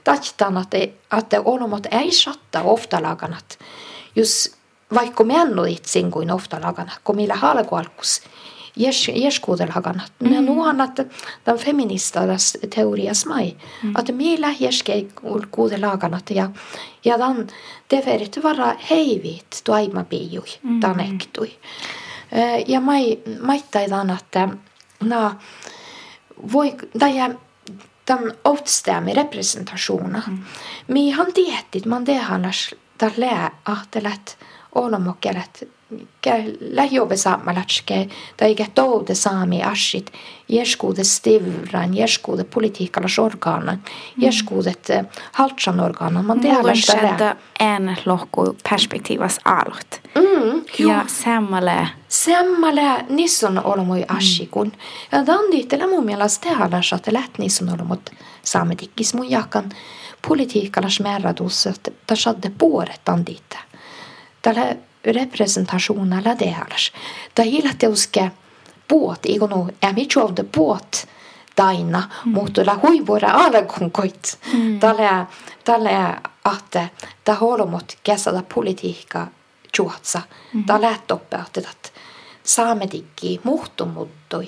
[0.04, 0.78] tahtan, että,
[1.18, 3.60] että olomat ei satta ofta laganat.
[4.16, 4.56] Jos
[4.94, 8.22] vaikka me annoit sen kuin ofta laganat, kun millä halkualkus
[9.16, 10.02] ieskuudelhagan.
[10.20, 10.30] Mm.
[10.30, 10.96] Ne nuhanat
[11.44, 13.56] tämän feministadas teorias mai.
[13.84, 13.94] Mm.
[14.00, 15.08] Että meillä ieskei
[15.52, 16.50] kuudelhaganat ja,
[17.06, 17.48] ja tämän
[17.88, 20.80] teverit vara heivit tuaima piijui, mm.
[20.80, 21.52] tanektui.
[22.68, 24.50] Ja mai, maittaidan, että
[25.04, 25.36] na,
[26.54, 27.14] voi, tai
[28.06, 30.22] tämän outstämi representationer.
[30.28, 30.44] Mm.
[30.88, 34.38] Mi han tiettit, man det hannas tällä ahtelet
[35.94, 40.12] olomokkelet lähjobe saamalatske tai toude saami asit
[40.50, 43.84] jeskuudet stivran jeskuudet politiikalas organan
[44.18, 45.08] jeskuudet mm.
[45.32, 54.06] haltsan organan man tehdään sitä en lohku perspektiivas alot mm, ja sammalle sammalle nisson olmoi
[54.08, 54.72] asikun.
[55.12, 58.10] Ja dandiittele mun mielestä tehdään että läht nisson olmot
[58.42, 59.70] saametikkis mun jakan
[60.28, 63.58] politiikalas määrätus että tässä puolet dandiitte
[64.42, 64.76] tällä
[65.06, 66.92] representationella deras.
[67.38, 68.32] Da hila teuske
[68.88, 71.08] puot, igonu emichuovde puot
[71.56, 72.32] taina, mm.
[72.32, 74.40] mutta la huivora alkunkoit.
[74.54, 74.80] Mm.
[74.80, 75.26] Tällä,
[75.64, 76.22] tällä,
[76.58, 76.90] että
[77.24, 79.28] tämä holmot kesätä politiikka
[79.78, 80.22] juotsa.
[80.54, 80.64] Mm.
[80.64, 81.90] Tämä lähtoppe, että
[82.44, 84.48] saametikki muhtumuttui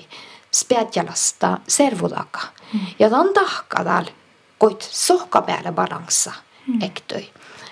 [0.51, 2.39] spedjalasta servudaka.
[2.73, 2.79] Mm.
[2.99, 4.11] Ja tämän tahka täällä
[4.57, 6.31] koit sohka päälle balanssa
[6.67, 6.79] mm.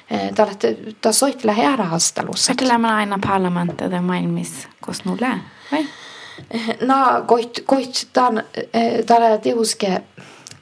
[0.10, 0.96] Ektöi.
[1.02, 2.54] Te soitte häärahastelussa.
[2.56, 5.38] Kyllä aina parlamentti tai maailmissa, koska nulla,
[5.72, 5.86] vai?
[6.82, 8.44] No, koit, koit tämän,
[9.06, 10.04] tällä tiuske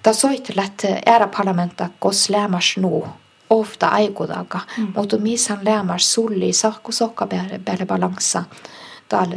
[0.04, 3.08] Ta soittelet ära parlamenta kos lämmas nu
[3.50, 4.94] ofta aikudaga, mm.
[4.96, 7.28] mutta missä lämmas sulli sahku sokka
[7.66, 8.44] päälle balanssa.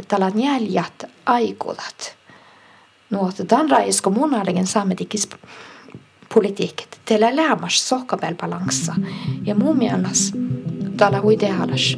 [0.07, 2.15] Täällä on jäljät aikudat.
[3.09, 5.29] Nuot dan raisko munallinen saametikis
[6.35, 6.99] politiikit.
[7.05, 8.95] Teillä lämmas sokka päälle balanssa.
[9.45, 10.37] Ja mun mielestä
[10.97, 11.97] täällä hui tehalas.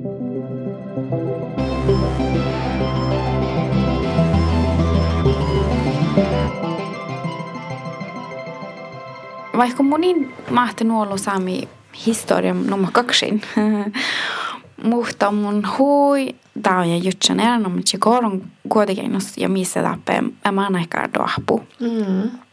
[9.58, 11.70] Vaikka monin mahtanut olla saami
[12.06, 13.42] historia nummer kaksin.
[14.84, 17.40] Mutta mun hui tää on ja jutsan
[17.72, 21.64] mutta se koulun kuitenkin ja missä tappe mä ehkä dohpu.
[21.80, 22.47] Mm.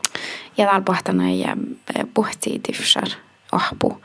[0.56, 1.56] Ja täällä pohtana ja
[2.14, 3.08] puhtii tifsar
[3.52, 4.00] ohpu.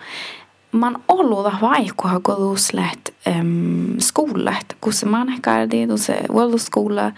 [0.72, 5.52] Mä oon ollut vaikka kouluuslet um, skolet, kun se mä oon ehkä
[5.96, 7.12] se vuoluskola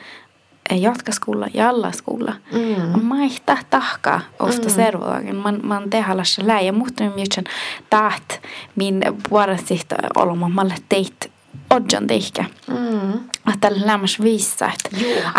[0.71, 2.33] jatkaskola ja allaskola.
[2.51, 3.05] Mm.
[3.05, 3.37] Mä ei
[3.69, 4.75] tahkaa ofta mm.
[4.75, 5.35] servolagen.
[5.35, 7.43] Man, man tehallassa läi ja mutta mjutsen
[7.89, 8.33] taht
[8.75, 11.30] min puolestit olema malle teit
[11.69, 12.45] odjan teikkä.
[12.67, 13.13] Mm.
[13.53, 14.89] Että lämmäs viissa, että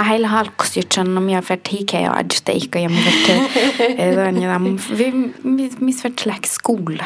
[0.02, 3.28] heillä halkkus jutsan no minä färt hike ja adj teikkä ja minä färt
[5.80, 7.04] missä läks skola.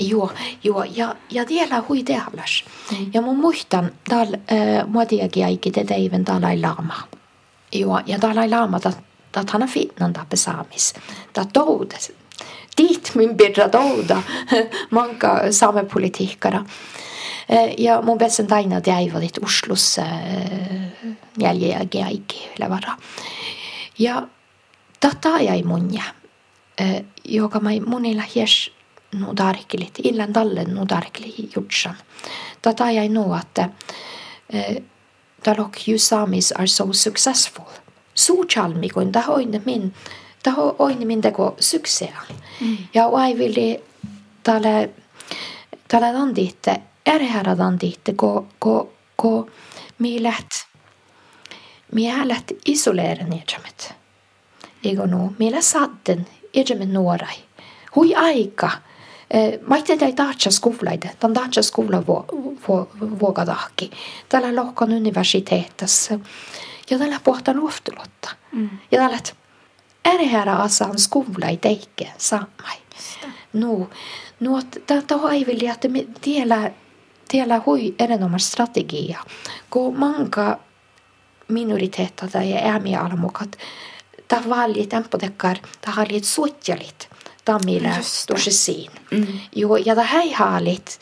[0.00, 0.32] Joo,
[0.64, 2.64] joo, ja, ja vielä hui tehallas.
[2.90, 2.96] Mm.
[3.14, 6.94] Ja mun muistan, täällä, äh, mua tiedäkin äikki, te teivän Dalai Lama.
[7.72, 10.94] Joo, ja Dalai Lama, että hän on fitnanda pesaamis.
[11.32, 11.96] Tämä touda,
[12.78, 14.22] dit min birra touda,
[14.90, 16.64] manka saamepolitiikkara.
[17.78, 20.02] Ja mun besen taina jäivät Oslossa
[21.38, 22.96] jäljiä äikki levara.
[23.98, 24.28] Ja
[25.00, 26.02] tätä jäi munja,
[27.24, 28.70] joka mä monilla hies
[29.14, 31.96] nu darkilit, illan dallen nu darkili jutsan.
[32.62, 33.68] Tätä jäi nu, että
[35.42, 37.64] talok you Samis are so successful.
[38.14, 39.94] Suuchalmi kun ta hoine min,
[40.42, 42.12] ta hoine min teko succé.
[42.60, 42.78] Mm.
[42.94, 43.84] Ja aivili
[44.42, 44.90] tälle
[45.88, 46.89] tälle dandiitte, ärhärä
[47.58, 49.48] dandiitte, ko, ko, ko
[49.98, 50.66] mi läht,
[51.92, 53.94] mi läht isolera nedjamet.
[54.84, 57.36] Ego no, mi lä sadden, edjamet nuorai.
[57.96, 58.70] Hui aika,
[59.66, 62.06] Maite ei tahtsa skuvlaide, tämän tahtsa skuvla
[63.20, 63.90] vuokadahki.
[64.28, 66.18] Täällä lohkon universiteetassa.
[66.90, 68.30] Ja täällä pohtan luoftulotta.
[68.52, 68.70] Mm.
[68.90, 69.32] Ja täällä, että
[70.08, 72.76] ärihärä asaan skuvla ei teikke saamai.
[73.52, 73.90] No,
[74.40, 76.70] no tätä haivili, että me tiellä,
[77.30, 79.18] tiellä hui erinomainen strategia.
[79.70, 80.58] Kun manka
[81.48, 83.58] minoriteetta tai äämiä almukat,
[84.28, 87.10] tämä valli tempotekkar, tämä hallit suotjalit
[87.44, 87.88] tammilla
[88.26, 88.90] tosisiin.
[89.10, 89.26] Mm.
[89.56, 91.00] Jo, ja det här haalit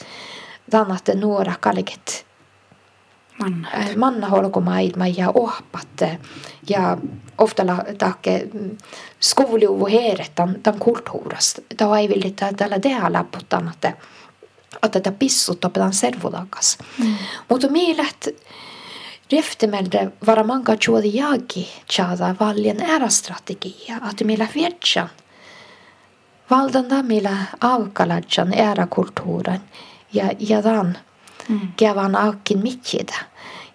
[0.70, 2.26] tänne nuora kalket
[3.38, 4.28] manna, äh, manna
[5.16, 6.02] ja ohpat
[6.68, 6.96] ja
[7.38, 7.62] ofta
[7.98, 8.48] takke
[9.20, 11.62] skouluvu heeret tämän, tämän kulttuurasta.
[11.76, 13.72] Tämä ei villi tällä tehdä läpputan,
[14.72, 16.78] että että tätä pissut opetan servodakas.
[16.98, 17.14] Mm.
[17.48, 18.36] Mutta mielet
[19.32, 25.08] Reftemelde vara manga chuodi jagi chada valjen ära strategia, att millä vietsan
[26.50, 28.52] Valdan millä aukkaladjan
[28.90, 29.60] kulttuuren
[30.12, 30.98] ja, ja dan
[31.48, 31.60] mm.
[31.76, 33.14] kevan aukin mitjitä.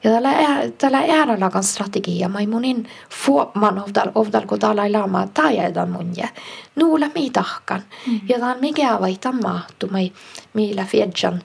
[0.03, 0.29] Ja tällä,
[0.77, 6.29] tällä ääralakan strategia, munin fuopman ovdal, ovdal kun Dalai Lama tajadan munje.
[6.75, 7.83] Nuula mi tahkan.
[8.07, 8.21] Mm.
[8.29, 10.11] Ja tämän mikä vaitan mahtu, mai
[10.53, 11.41] millä fiedjan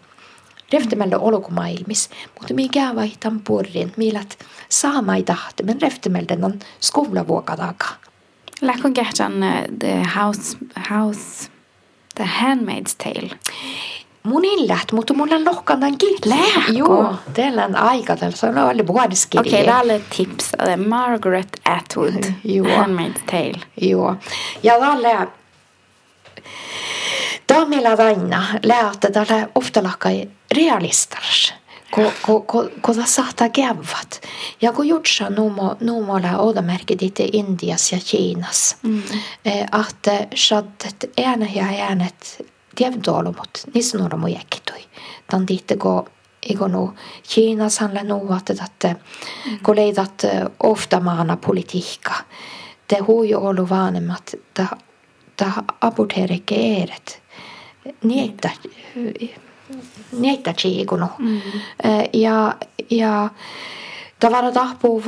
[0.73, 4.21] reftemällä olkumaailmis, mutta mikä vaihtan purrin, millä
[4.69, 7.87] saamai tahti, men reftemällä on skolavuokadaga.
[8.61, 9.33] Läkon kähtän
[9.79, 10.59] The House,
[10.91, 11.51] House,
[12.15, 13.39] The Handmaid's Tale.
[14.29, 16.19] Munin läht, mutta mulla on lohkantankin.
[16.27, 16.73] Lähkö?
[16.73, 19.41] Joo, teillä on aika, se on ollut vuodeskirja.
[19.41, 20.53] Okei, okay, tälle tips.
[20.87, 22.13] Margaret Atwood,
[22.79, 23.65] Handmaid's Tale.
[23.81, 24.17] Joo,
[24.63, 25.29] ja tälle
[27.47, 31.55] Tämä aina lähtee tällä ofta lakkai realistas
[31.91, 34.21] ko, ko, ko, ko ta saattaa kävät.
[34.61, 39.03] Ja kun jutsa numo, numolla odomärkit itse Indias ja Kiinas, mm.
[39.45, 42.47] eh, att shaddet ääne ja äänet
[42.79, 44.85] tievdoolumut, niissä nuoromu jäkkitui.
[45.31, 46.09] Tan tiitte ko
[46.51, 48.47] Ego no, Kiinas handlar nog att
[48.79, 48.97] det
[49.47, 49.59] mm.
[49.63, 50.25] kun leidat
[50.59, 52.15] ofta maana politiikka.
[52.87, 54.69] Det har ju ollut vanem att det,
[55.39, 57.21] det aborterer eret.
[58.03, 58.51] Niitä
[60.13, 61.07] niittätsiikunu.
[61.19, 61.41] Mm.
[62.13, 62.55] Ja,
[62.91, 63.29] ja
[64.21, 65.03] tavalla tahpuu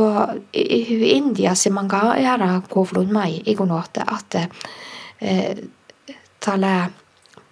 [0.53, 4.49] Indiassa manka ära kuulun mai ikunu, että, että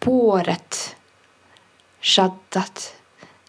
[0.01, 0.97] tällä puoret
[2.03, 2.97] shaddat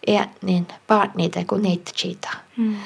[0.08, 2.28] äänin partnite kun niittätsiitä.
[2.56, 2.76] Mm.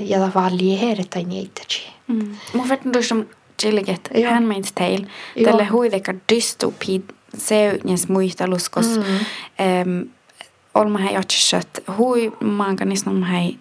[0.00, 1.88] Ja tavalla liiherettä niittätsi.
[2.08, 2.36] Mm.
[2.54, 3.14] Mun verran tuossa
[3.60, 4.32] Chilliget Joo.
[4.32, 5.06] Handmaid's Tale.
[5.44, 7.04] Tälle huideka dystopi
[7.38, 8.86] seunjes muisteluskos.
[8.86, 9.02] Mm.
[9.02, 10.10] Um,
[10.74, 13.58] olma hei otsisat hui maanka nisnum hei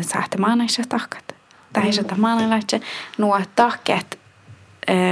[0.00, 1.34] sahte maanaisja tahkat.
[1.72, 2.20] Tai mm.
[2.20, 2.80] maanailatse
[3.18, 4.18] nuo tahket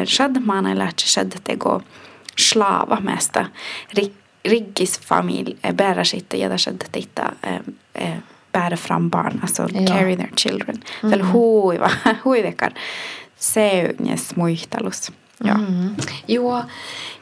[0.05, 1.33] shad maanailatse shad
[2.37, 3.47] tego slava mesta.
[3.95, 4.13] Rik,
[4.45, 7.61] riggis familj eh, bära sitta ja shad titta eh,
[7.95, 8.19] eh,
[8.53, 9.87] bära fram barn, alltså Ja.
[9.87, 10.77] carry their children.
[11.03, 11.11] Mm.
[11.11, 11.91] Tällä huiva,
[12.25, 12.73] huidekar
[13.37, 15.13] seunjes muistelus.
[15.45, 15.55] Ja.
[15.55, 15.97] Mm.
[16.29, 16.63] Joo,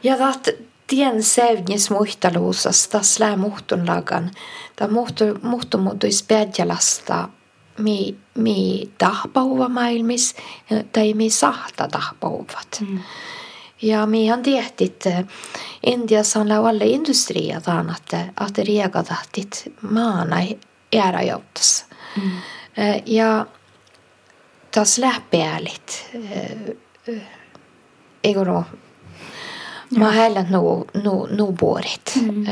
[0.03, 0.49] ja dat
[0.87, 4.31] tien sevnis muisteluusas tas lää muhtun lagan.
[4.75, 7.29] Ta muhtu, muhtu muutuis Pädjalasta
[7.77, 10.35] mi, mi tahpauva maailmis
[10.91, 12.81] tai mi sahta tahpauvat.
[12.81, 12.99] Mm.
[13.85, 15.25] Ja mi han tehtit eh,
[15.85, 20.35] Indiassa on alle industria taan, että att regatahtit maana
[20.91, 21.85] ära joutas.
[22.17, 22.31] Mm.
[23.05, 23.45] Ja
[24.71, 26.15] tas läppeälit
[28.25, 28.63] eikö no
[29.97, 32.13] mä heillä nu, nu, nu borit.
[32.21, 32.45] Mm.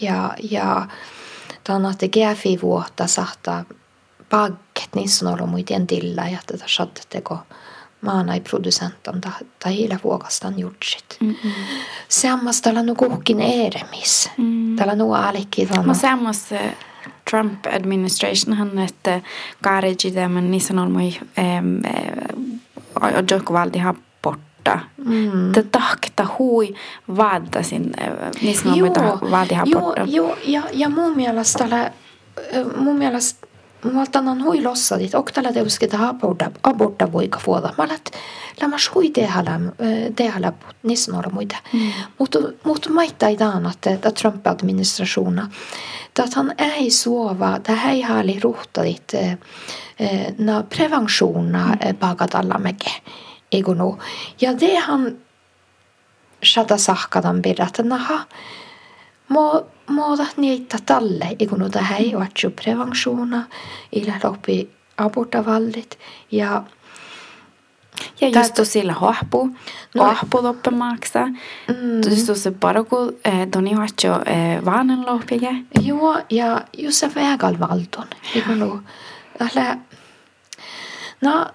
[0.00, 0.88] Ja, ja
[1.64, 3.64] tämän että GFI vuotta sahta
[4.30, 7.67] pagget niin sanoo muiden tilla ja tätä satteko maana
[8.34, 9.30] ei producentan ta,
[9.62, 11.16] ta hila vuokastan jutsit.
[11.20, 11.50] Mm -hmm.
[12.08, 14.30] Sammas tällä nu kuhkin eremis.
[14.38, 14.76] Mm.
[14.76, 15.94] Tällä nu alikki Mä tänne.
[15.94, 16.76] sammas eh,
[17.30, 19.20] Trump administration han että
[19.62, 20.60] kaariji tämän niin
[23.52, 24.78] valdi ha borta.
[25.04, 25.54] Mm.
[25.54, 26.74] Det tahkta hui
[27.16, 27.92] vaadta sin
[28.42, 30.02] niin sanolmoi valdi ha joo, borta.
[30.06, 31.92] joo, ja, ja mun mielestä tällä,
[32.76, 33.47] mun mielestä
[33.84, 37.74] Muolta on hui lossadit, och tällä teuskita aborta, aborta voika vuoda.
[37.78, 38.10] Mä olet,
[38.60, 39.60] lämmäs hui tehällä,
[40.16, 40.52] tehällä
[40.82, 41.56] nisnora muita.
[41.72, 41.92] Mm.
[42.18, 45.50] Mutta, mutta maittaa idaan, että, että Trump-administrationa,
[46.08, 49.12] että han ei suova, että ei haali ruhtadit,
[50.38, 52.90] na preventiona pakat alla meke.
[53.52, 53.98] Eikö no?
[54.40, 55.16] Ja det han
[56.44, 58.24] shata sahkadan birrat, naha,
[59.28, 62.28] Må, må niitä talle, ikunu tähän ei ole
[62.64, 63.44] preventiona,
[63.92, 65.98] illä loppi abortavallit
[66.32, 66.62] ja
[68.20, 69.50] Ja just då sillä hohpu,
[69.94, 70.04] No.
[70.04, 71.26] hohpu loppe maksa.
[71.26, 72.10] Mm.
[72.10, 73.12] Just se bara kun
[73.52, 74.22] doni hohjo
[74.64, 75.50] vanen loppige.
[75.80, 78.80] joo, ja just se vägalvaldon, ikunu,
[79.38, 79.78] tällä
[81.20, 81.46] No,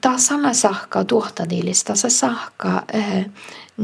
[0.00, 3.26] taas sana sahka tuohtadillista, se sahka, eh,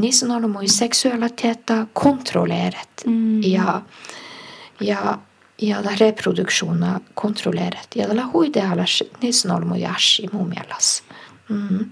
[0.01, 3.43] niissä on ollut mun seksualiteetta kontrollerat Mm.
[3.43, 3.81] ja,
[4.81, 5.17] ja,
[5.61, 7.87] ja reproduktiona kontrollerat.
[7.95, 11.13] Ja tällä huitealas niissä on ollut mun jashi mun mielestä.
[11.49, 11.89] Mm.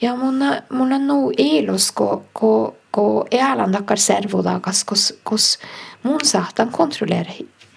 [0.00, 0.40] Ja mun,
[0.72, 5.58] mun on nu ilus, ko, ko, ko ealan takkar servodakas, kos, kos
[6.02, 7.32] mun sahtan kontrollera.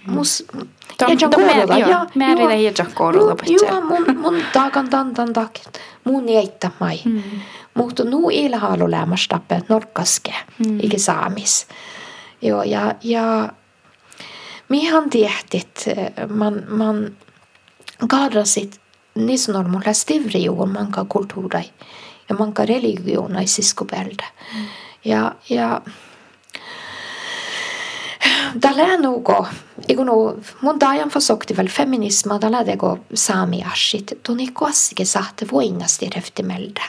[0.07, 0.43] Mus,
[0.99, 2.49] De, ja de kouluda, är, ja, mä joo.
[2.49, 5.79] ei ja kouluda Joo, mun, mun takan tantan taket.
[6.03, 6.99] Mun jäittä mai.
[7.05, 7.21] Mm.
[7.83, 10.33] Mutta nu ilhailu lämmäs tappet norkaske,
[10.67, 10.79] mm.
[10.79, 11.67] eikä saamis.
[12.41, 13.49] Joo, ja, ja
[14.69, 15.85] mihan tiehtit,
[16.29, 17.17] man, man
[18.07, 18.81] kadrasit
[19.15, 21.63] niissä on mulla stivrijuun manka kulttuurai
[22.29, 24.23] ja manka religioonai siskopeltä.
[24.55, 24.65] Mm.
[25.05, 25.81] Ja, ja
[28.61, 29.47] Tällä on nuko,
[29.87, 36.81] ikunu, mun tajan fasokti väl feminisma, tällä teko saamiasit, tuon ei kuassikin sahte voinasti reftimeltä.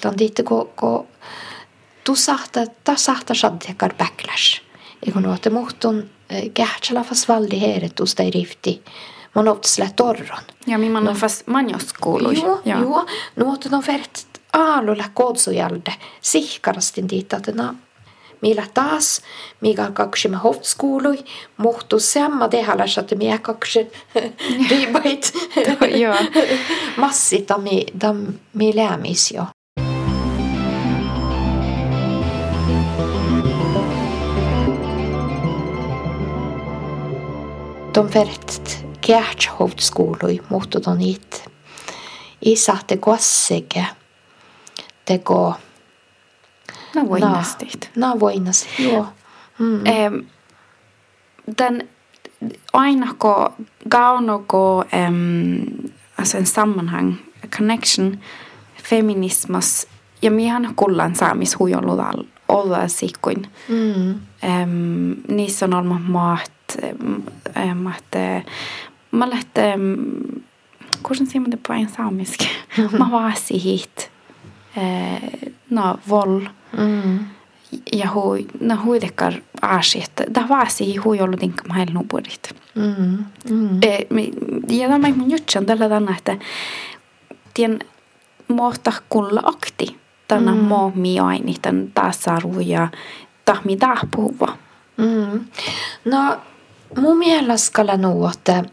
[0.00, 1.06] Tuon tiitte, ko, ko,
[2.04, 4.62] tu sahta, ta sahta sadtekar backlash.
[5.06, 6.10] Ikunu, että muhtun
[6.54, 8.82] kähtsälä fas valdi heeret tuosta ei rifti.
[9.34, 10.42] Man otsle torron.
[10.66, 12.38] Ja min man har fast manjoskoului.
[12.38, 12.78] Joo, ja.
[12.78, 13.06] joo.
[13.36, 17.74] Nuotot on fert aalulla kodsujalde sihkarastin tiitä, että no,
[18.44, 19.22] millä taas,
[19.60, 21.18] mikä kaksi me hoftskoului,
[21.56, 23.92] muhtuu samma tehdä, että me kaksi
[24.70, 25.32] riibait
[26.96, 28.14] massi, tämä
[28.54, 29.44] me lämmis jo.
[37.94, 41.36] De färdigt kärtshovskolui muhtuu niitä.
[42.44, 43.86] Isä te kosseke.
[45.04, 45.54] Teko
[46.94, 47.90] No voinastit.
[47.96, 49.06] Na voinas, joo.
[49.58, 49.86] Mm.
[49.86, 50.14] Ähm,
[51.58, 51.88] den
[52.72, 53.54] aina ko
[53.88, 58.18] gauno ko ähm, alltså en sammanhang, a connection,
[58.82, 59.86] feminismas
[60.22, 63.46] ja mihan kullan saamis huijoludal olla sikkuin.
[63.68, 64.10] Mm.
[64.44, 66.52] Ähm, niissä on ollut maat,
[67.56, 68.42] ähm, että
[69.10, 69.80] mä lähten,
[71.08, 72.40] man det på en samisk?
[72.98, 74.10] Mä vaasi hit,
[74.78, 75.22] äh,
[75.70, 76.40] no voll.
[76.40, 76.48] Mm.
[77.92, 82.54] Ja hui, no huidekar aasi, että tämä vaasi hui ollut tinka mä heillä nupurit.
[82.74, 83.24] Mm.
[83.50, 83.78] Mm.
[83.82, 84.32] E, mi-
[84.68, 86.36] ja tämä mun jutsan tällä tänä, että
[87.54, 87.78] tien
[88.48, 89.96] mohta kulla akti.
[90.28, 90.58] Tänä mm.
[90.58, 92.88] mo mi aini tän tasa-arvo ja
[93.44, 94.56] tahmi tahpuva.
[94.96, 95.44] Mm.
[96.04, 96.36] No,
[96.98, 97.96] mun mielestä kalla
[98.30, 98.64] että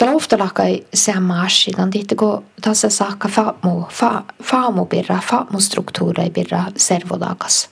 [0.00, 5.60] Tällä ofta lakai se marsi, dan dit go tässä saakka faamu, fa, faamu birra, faamu
[5.60, 7.70] struktuurai birra servodakas.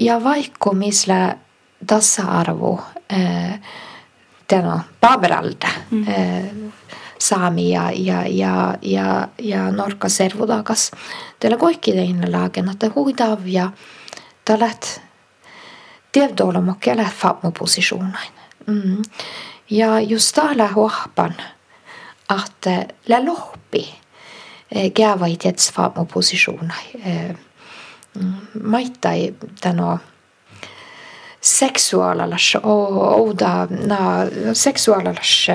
[0.00, 1.34] Ja vaikka misla
[1.86, 3.60] tasa-arvo, äh,
[4.48, 6.06] tämä paberalda, mm.
[6.08, 6.72] äh,
[7.18, 10.90] saami ja, ja, ja, ja, ja norka servodakas.
[11.40, 13.70] Tällä kaikki tein lagen, että huidavia,
[14.44, 14.70] tällä
[16.12, 18.32] tievdolla läht faamu positionain.
[18.66, 19.02] Mm.
[19.70, 21.34] Ja just täällä huohpan,
[22.26, 23.94] att eh, la lohpi
[24.70, 26.74] eh, gäävait jets faamo positiona.
[27.04, 27.30] Eh,
[28.14, 29.98] mm, maittai tano
[31.40, 35.50] seksuaalalas ouda na seksuaalalas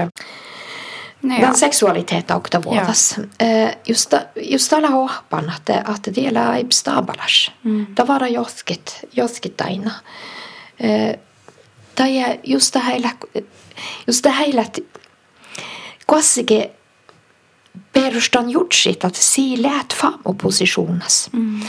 [1.23, 3.15] No, Den seksualitet aukta vuotas.
[3.17, 3.73] Ja.
[3.87, 7.51] Just, just tällä hohpan, että, että tiellä ei stabalas.
[7.63, 7.85] Mm.
[7.95, 9.91] Tavara jotkit, jotkit aina.
[11.95, 13.01] Tai just det här,
[14.07, 14.65] just det här
[16.11, 16.71] Kossike
[17.93, 21.29] perustan jutsit, että si läät faamopositionas.
[21.33, 21.59] Mm.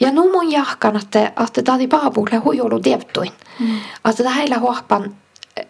[0.00, 3.32] Ja nu mun jahkan, että, että tämä baabulle huijolu devtuin.
[3.60, 3.80] Mm.
[4.10, 5.14] Että heillä huohpan
[5.56, 5.66] eh,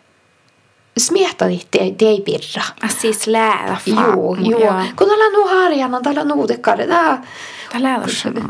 [0.98, 2.62] smiehtani te, te ei pirra.
[3.00, 4.74] Siis läädä Joo, joo.
[4.96, 6.78] Kun tällä nu harjana, tällä nu tekar.
[7.72, 8.00] Tällä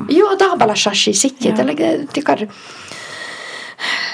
[0.08, 1.54] Joo, tämä on paljon shashi sitten.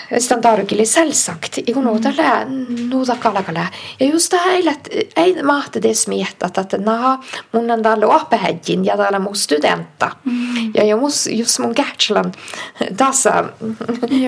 [0.08, 1.58] Tällä tekar standardkili selvsagt.
[1.66, 2.46] Iku nuuta lää,
[2.90, 3.66] nuuta kalakala.
[4.00, 7.18] Ja just det här att ei mahti det smietat att naha
[7.52, 10.10] mun on täällä opehäjin ja täällä mun studenta.
[10.24, 10.70] Mm.
[10.74, 12.32] Ja jo mus, just mun gärtslan
[12.96, 13.44] tässä,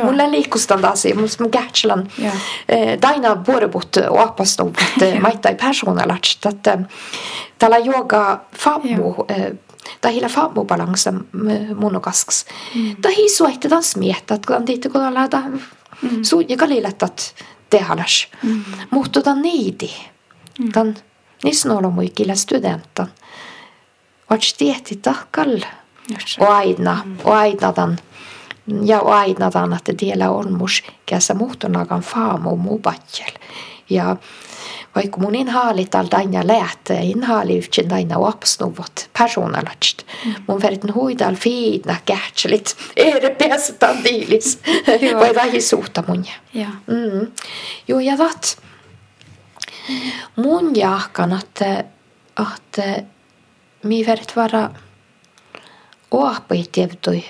[0.04, 2.30] mulla liikkustan tässä, just mun gärtslan ja.
[3.02, 6.46] daina vuorobut opasnuvat maittai persoonalast.
[6.46, 6.78] Että
[7.58, 9.34] täällä yoga famu ta
[10.10, 11.12] hila faamu balansa
[11.74, 12.44] monokasks.
[12.74, 12.96] Mm.
[13.02, 15.42] Ta hi suehti smietat, kun tiitte kun olla ta
[16.02, 16.24] mm.
[16.24, 17.34] suunja kalilettat
[17.70, 18.28] tehalas.
[18.42, 18.64] Mm.
[18.90, 19.90] Mutta ta neidi.
[20.58, 20.72] Mm.
[20.72, 20.96] Tan
[21.44, 23.08] nisnolomuikilla studentan.
[24.30, 25.60] Vats tietti tahkal.
[26.40, 27.18] Och aina, mm.
[27.24, 27.98] aina tan
[28.84, 33.32] ja aina tan, että tiellä on mus kässä muhtonakan faamu mubatjel.
[33.90, 34.16] Ja
[34.94, 40.02] vaikka mun inhaalit alta aina läht, inhaali yhtsin aina opsnuvot persoonalast.
[40.46, 44.58] Mun verran huidal fiidna kähtselit, ere pääsetään diilis,
[45.20, 46.24] vai vähi suhta mun.
[46.54, 46.68] Ja.
[46.86, 47.32] Mm.
[47.88, 48.62] Joo, ja vat,
[50.36, 51.84] mun jahkan, että,
[52.56, 53.02] että
[53.82, 54.70] mi verran vara
[56.10, 57.24] oahpai tievtoi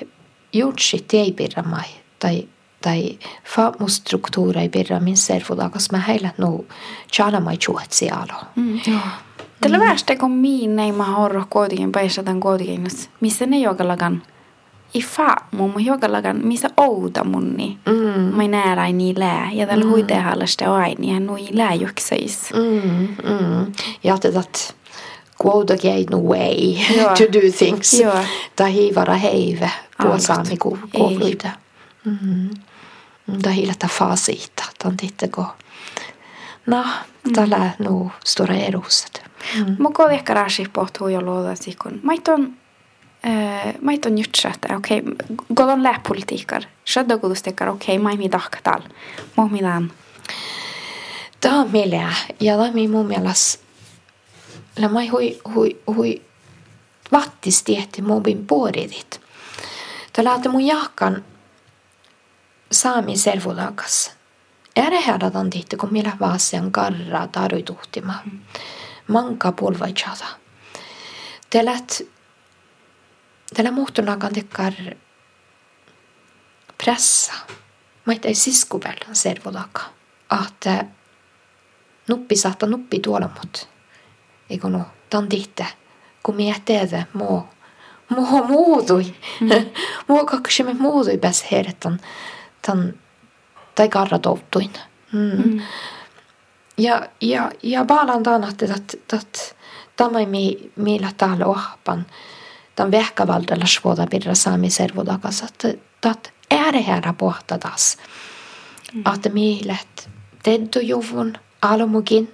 [0.52, 1.88] jutsi teipirramai,
[2.18, 2.48] tai
[2.82, 6.66] tai faamustruktuureja pidä min servudakas mä heillä nu
[7.16, 8.34] tjana mai chuot siellä.
[8.56, 8.80] Mm.
[9.60, 9.84] Tällä mm.
[9.84, 12.86] värsta kun miin ei mä horro kuitenkin paisatan kuitenkin,
[13.20, 14.22] missä ne jogalagan
[14.94, 17.78] i fa mun jogalagan missä outa munni.
[17.86, 18.36] Mm.
[18.36, 19.90] Mä näärä ei niin lää ja tällä mm.
[19.90, 22.52] huitehallasta aini ja nui lää juksais.
[22.54, 23.08] Mm.
[23.08, 23.72] Mm.
[24.04, 24.42] Ja tätä
[25.44, 26.56] quote again way
[27.18, 28.02] to do things.
[28.56, 29.70] Tai hiivara heive
[30.02, 30.56] puolsaami
[30.92, 31.48] kuuluita.
[32.04, 32.48] Mm-hmm.
[32.50, 32.69] Da
[33.50, 35.46] hiilata faasiita, tan titteko.
[36.66, 36.84] No,
[37.34, 37.84] tällä mm.
[37.84, 39.22] nu stora erukset.
[39.56, 39.76] Mm.
[39.78, 42.00] Mä koin ehkä raasi pohtuu jo luoda sikon.
[42.02, 42.52] Maiton
[43.26, 45.36] äh, maiton jutsat, okei, okay.
[45.54, 46.62] godon läpolitiikar.
[46.86, 48.80] Shadda godustekar, okei, okay, mai mi dahkatal.
[49.36, 49.50] Mo.
[51.40, 53.64] Tämä on mielää, ja tämä on mun mielestä,
[54.78, 56.22] la mai hui, hui, hui,
[57.12, 59.20] vattis tietty mobin puoridit.
[60.12, 61.24] Tällä mun jahkan
[62.72, 64.12] saami servulakas.
[64.78, 68.14] Ärehäradan tihti, kun millä vaasian karraa taruituhtima.
[69.08, 70.24] Manka pulvaitsata.
[71.50, 72.02] Telat,
[73.56, 74.72] tällä muhtunakan tekkar
[76.84, 77.32] pressa.
[78.06, 79.82] Mä ei siskupellan servulaka.
[80.30, 80.66] Att
[82.08, 83.68] nuppi saattaa nuppi tuolla mut.
[84.50, 85.64] Eikö no, tan tihti,
[86.22, 86.76] kun miettii,
[87.12, 87.48] muu,
[88.08, 89.14] muu muutui.
[89.40, 89.48] Mm.
[90.08, 91.84] muu kaksimme muutui pääs heidät
[92.66, 92.94] tan
[93.74, 94.70] tai karratoutuin.
[95.12, 95.42] Mm.
[95.44, 95.60] Mm.
[96.78, 98.66] Ja, ja, ja baalan taan, että
[99.08, 99.56] tat,
[99.96, 102.06] tämä mi, millä täällä ohpan,
[102.76, 105.68] tämän vehkavaldella suoda pirra saami servodakas, että
[106.00, 107.98] tat ääreherra pohta taas.
[108.94, 109.02] Mm.
[109.14, 110.10] Että miilet
[110.42, 111.32] teddu juvun
[111.62, 112.32] alumukin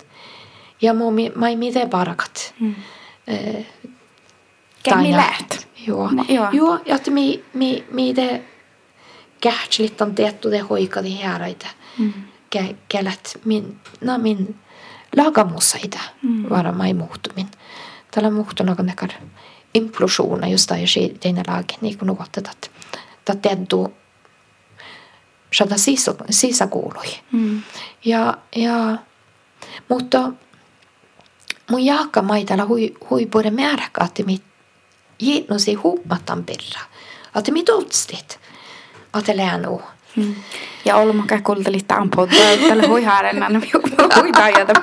[0.82, 2.54] ja mu mai miten parakat.
[2.60, 2.74] Mm.
[3.26, 3.66] Eh,
[4.82, 5.66] Kämi läht.
[5.86, 6.10] Joo.
[6.28, 6.48] Joo.
[6.52, 8.44] Joo, että mi, mi, mi de
[9.40, 11.66] kähtslit on tehty de hoikadi häraita.
[11.98, 12.12] Mm.
[12.88, 14.56] Kälät min, no min
[15.16, 16.50] lagamusaita mm.
[16.50, 17.46] vara mai muuttumin.
[18.10, 19.10] Tällä muhtuna kun nekar
[19.74, 22.68] implosioona just där siinä lagen niin kuin nuotet, että
[23.30, 23.94] että teddu
[25.52, 25.74] sada
[26.30, 27.06] sisäkuului.
[27.32, 27.62] Mm.
[28.04, 28.96] Ja, ja,
[29.88, 30.32] mutta
[31.70, 34.42] mun jaakka maitalla hui, hui puhuta määräkä, että mit
[35.20, 36.80] jiitnusi huumatan pirra.
[37.36, 38.40] Että mit otstit,
[39.18, 39.82] että läänu.
[40.16, 40.34] Mm.
[40.84, 43.62] Ja Olmaka kuulteli tämän poddaa, tällä hui haarennan,
[44.16, 44.80] hui tajata.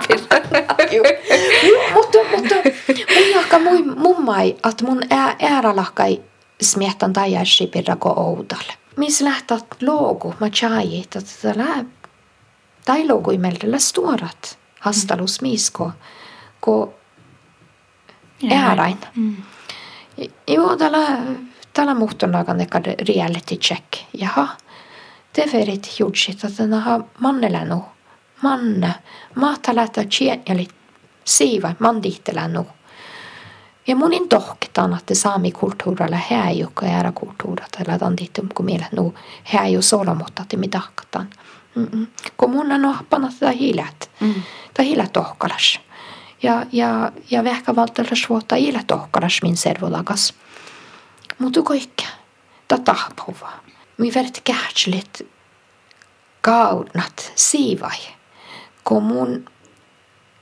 [1.94, 2.56] Mutta, mutta
[3.16, 3.60] mun jaakka
[3.96, 5.02] mun mai, että mun
[5.40, 6.22] ääralahkai
[6.62, 8.74] smiettan tajärsi pirra ko oudalle.
[8.98, 11.86] Mis lähtat logo ma chajit, että tällä
[12.86, 15.92] tai logo i meldellä stuorat hastalus misko
[16.60, 16.94] ko
[18.52, 18.98] äärain.
[19.16, 19.36] Mm.
[20.48, 21.18] Joo, tällä
[21.74, 23.86] tällä muhtonakan eka reality check.
[24.14, 24.48] Jaha,
[25.34, 27.84] te verit jutsit, että naha mannelänu.
[28.42, 28.94] Manne,
[29.36, 30.76] maata lähtää tjänjälit
[31.26, 32.68] siiva, mandihtelännu.
[33.88, 39.14] Ja monin tohketaan, että saamikulttuurilla häijukka ja kulttuurat, eller dan dittum kun meillä nu
[39.44, 41.30] häiju solomutta, että mitä hakkataan.
[41.76, 42.08] Mm-mm.
[42.38, 44.34] Kun mun on ohpana tätä hiilät, mm.
[44.74, 45.80] tai hiilät tohkalas.
[46.44, 50.34] Ja, ja, ja vähkä valtella suota hiilät tohkalas min servolagas.
[51.40, 52.10] Mutta kaikkea,
[52.68, 53.60] tätä tahpuvaa.
[53.98, 55.28] Mi verrat kähtslit
[56.42, 57.98] kaunat siivai.
[58.84, 59.46] Kun mun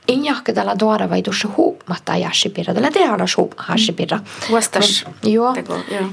[0.08, 2.74] injahkedalla tuoda vai tuossa huumatta jäsipirra.
[2.74, 4.20] Tällä tehdään huumahasipirra.
[4.52, 5.06] Vastas.
[5.24, 5.56] Joo,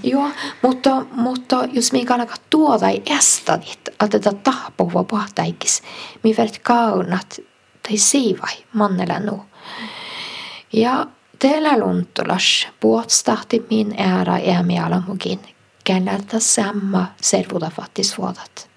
[0.03, 0.31] joo.
[0.63, 5.83] Mutta, mutta jos me alkaa tuoda ei estadit, että tätä tahpua pohtaikis,
[6.25, 7.41] me verrat kaunat
[7.83, 9.43] tai siivai mannella nu.
[10.73, 11.07] Ja
[11.39, 15.41] teillä luntulas puolstahti min ära äämi alamukin,
[15.85, 18.71] keneltä samma servuda fattisvuodat.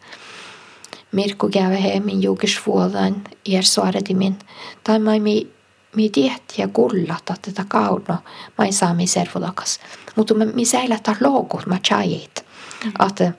[1.12, 4.40] Mirko käy hemmin julkisvuodan ja suoritimin,
[4.84, 5.52] tai mai mi,
[5.96, 8.18] mi tiettiä kullata tätä kauno,
[8.58, 9.80] mai saami servulakas.
[10.16, 12.46] Mutta mi, mi säilätä logot ma chajit,
[12.86, 12.92] mm.
[13.08, 13.32] että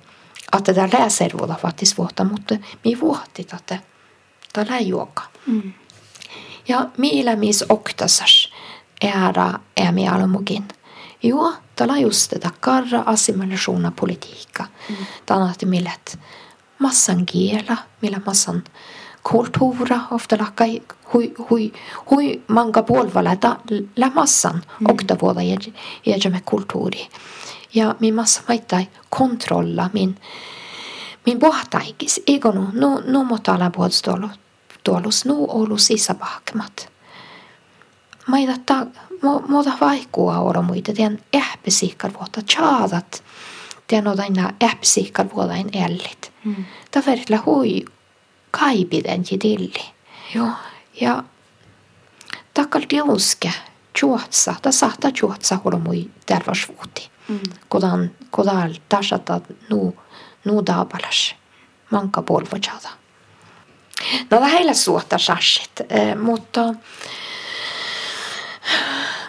[0.59, 3.79] että tämä lää servulla faktiskt vuotta, mutta mi vuotti että
[4.53, 5.23] tämä juoka.
[5.47, 5.73] Mm.
[6.68, 8.51] Ja millä mis oktasas
[9.09, 10.64] ära är med almukin.
[11.22, 14.66] Jo, tällä just tätä karra assimilationa politiikka.
[14.88, 14.96] Mm.
[15.30, 16.18] On millet
[16.78, 18.64] massan kiela, millä massan
[19.22, 20.64] kulttuura, ofta lakka
[21.14, 21.72] hui, hui,
[22.11, 23.36] hui manga puolvalla
[23.96, 24.86] la massan mm.
[24.90, 25.40] okta vuoda
[26.07, 27.09] jäjämme kulttuuri.
[27.74, 30.16] Ja min massa maittai kontrolla min
[31.26, 34.28] min pohtaikis, eikö nu, nu, nu mutta ala puolustolu,
[34.84, 35.76] tuolus nu olu
[38.27, 38.27] sisäpahkemat.
[38.27, 38.87] Maita ta,
[39.49, 43.25] muuta vaikkua olla muita, tien ähpesikkar vuotta chaadat,
[43.87, 46.33] tien otaina ähpesikkar vuodain ellit.
[46.45, 46.64] Mm.
[46.91, 47.85] Taverilla hui
[48.51, 49.85] kaipiden tilli.
[50.35, 50.49] Joo.
[51.01, 51.25] Ja
[52.55, 53.53] takkal tiuske
[54.03, 57.11] juotsa, ta sahta juotsa hulmui tervasvuuti.
[57.29, 57.41] Mm.
[57.68, 59.97] Kodan, kodal tasata nu,
[60.45, 61.35] nu dabalas.
[61.91, 62.89] Manka polvojada.
[64.31, 65.73] No lähellä suotta sassit,
[66.23, 66.75] mutta,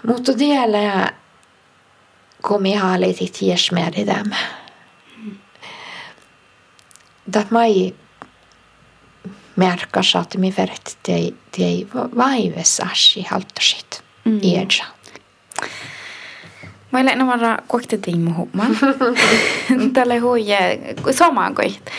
[0.08, 1.12] mutta vielä
[2.47, 4.36] kun me haalitit jesmeri tämä
[7.34, 7.93] dat mai
[9.56, 11.86] märkas att mi verret te te
[12.18, 14.39] vaives ashi haltasit mm.
[14.41, 14.86] iedja.
[16.91, 18.66] Mä olen varra kohti tiimu humma.
[19.93, 20.80] Tälle huije
[21.12, 21.91] samaan koit.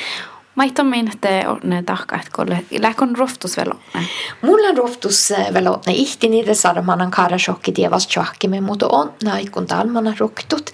[0.75, 4.09] Tommin, että on tahka, että kolle läkon roftus velonne.
[4.43, 5.93] Mulla on roftus velonne.
[5.93, 10.71] Ihti niitä saada manan karasokki tievas tjohkimme, mutta on naikun talmana roktut.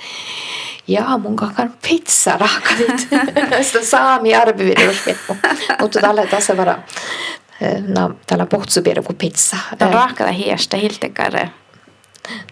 [0.89, 3.09] Ja mun kakan pizza raakarit.
[3.62, 5.37] Sitä saami arvivirusvippu.
[5.81, 6.78] Mutta tällä tässä vara
[7.87, 9.57] no, tällä pohtsupirku pizza.
[9.79, 11.50] Tämä raakada hiestä hiltekare.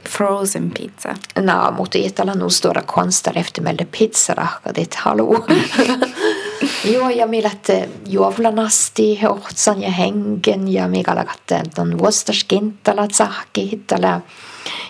[0.08, 1.14] Frozen pizza.
[1.42, 4.94] No, mutta ei tällä nu stora konstar eftermälde pizza raakadit.
[4.94, 5.44] Hallå.
[6.92, 7.68] Joo, ja millet
[8.08, 13.82] juovlanasti ohtsan ja hengen ja mikä lakatte on vuostaskintala tsahki.
[13.86, 14.20] Tällä,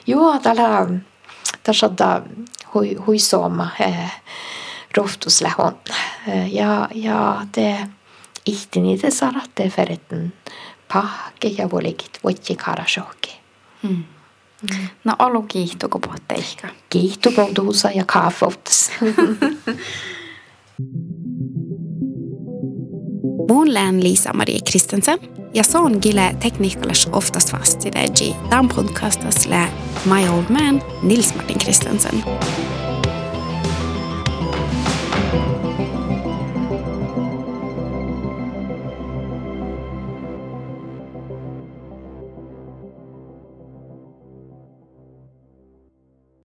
[0.06, 0.86] joo, tällä,
[1.62, 1.90] tässä
[2.74, 4.12] hui, huisooma eh,
[4.96, 5.78] rohtuslehon.
[6.28, 7.76] Eh, ja, ja te
[8.46, 10.32] ihtini te saratte ferretten
[10.92, 13.40] pahke ja volikit voitti karashoki.
[13.82, 14.04] Mm.
[14.62, 14.88] Mm.
[15.04, 16.00] No olu kiihtuko
[16.30, 16.68] ehkä?
[16.90, 18.90] Kiihtuko tuusa ja kaafoutas.
[23.48, 25.18] Mun lään Liisa-Marie Kristensen
[25.54, 28.36] ja son gille teknikkalas oftast fast i det.
[28.50, 29.68] Dan podcastas lä
[30.04, 32.24] My Old Man Nils Martin Kristensen.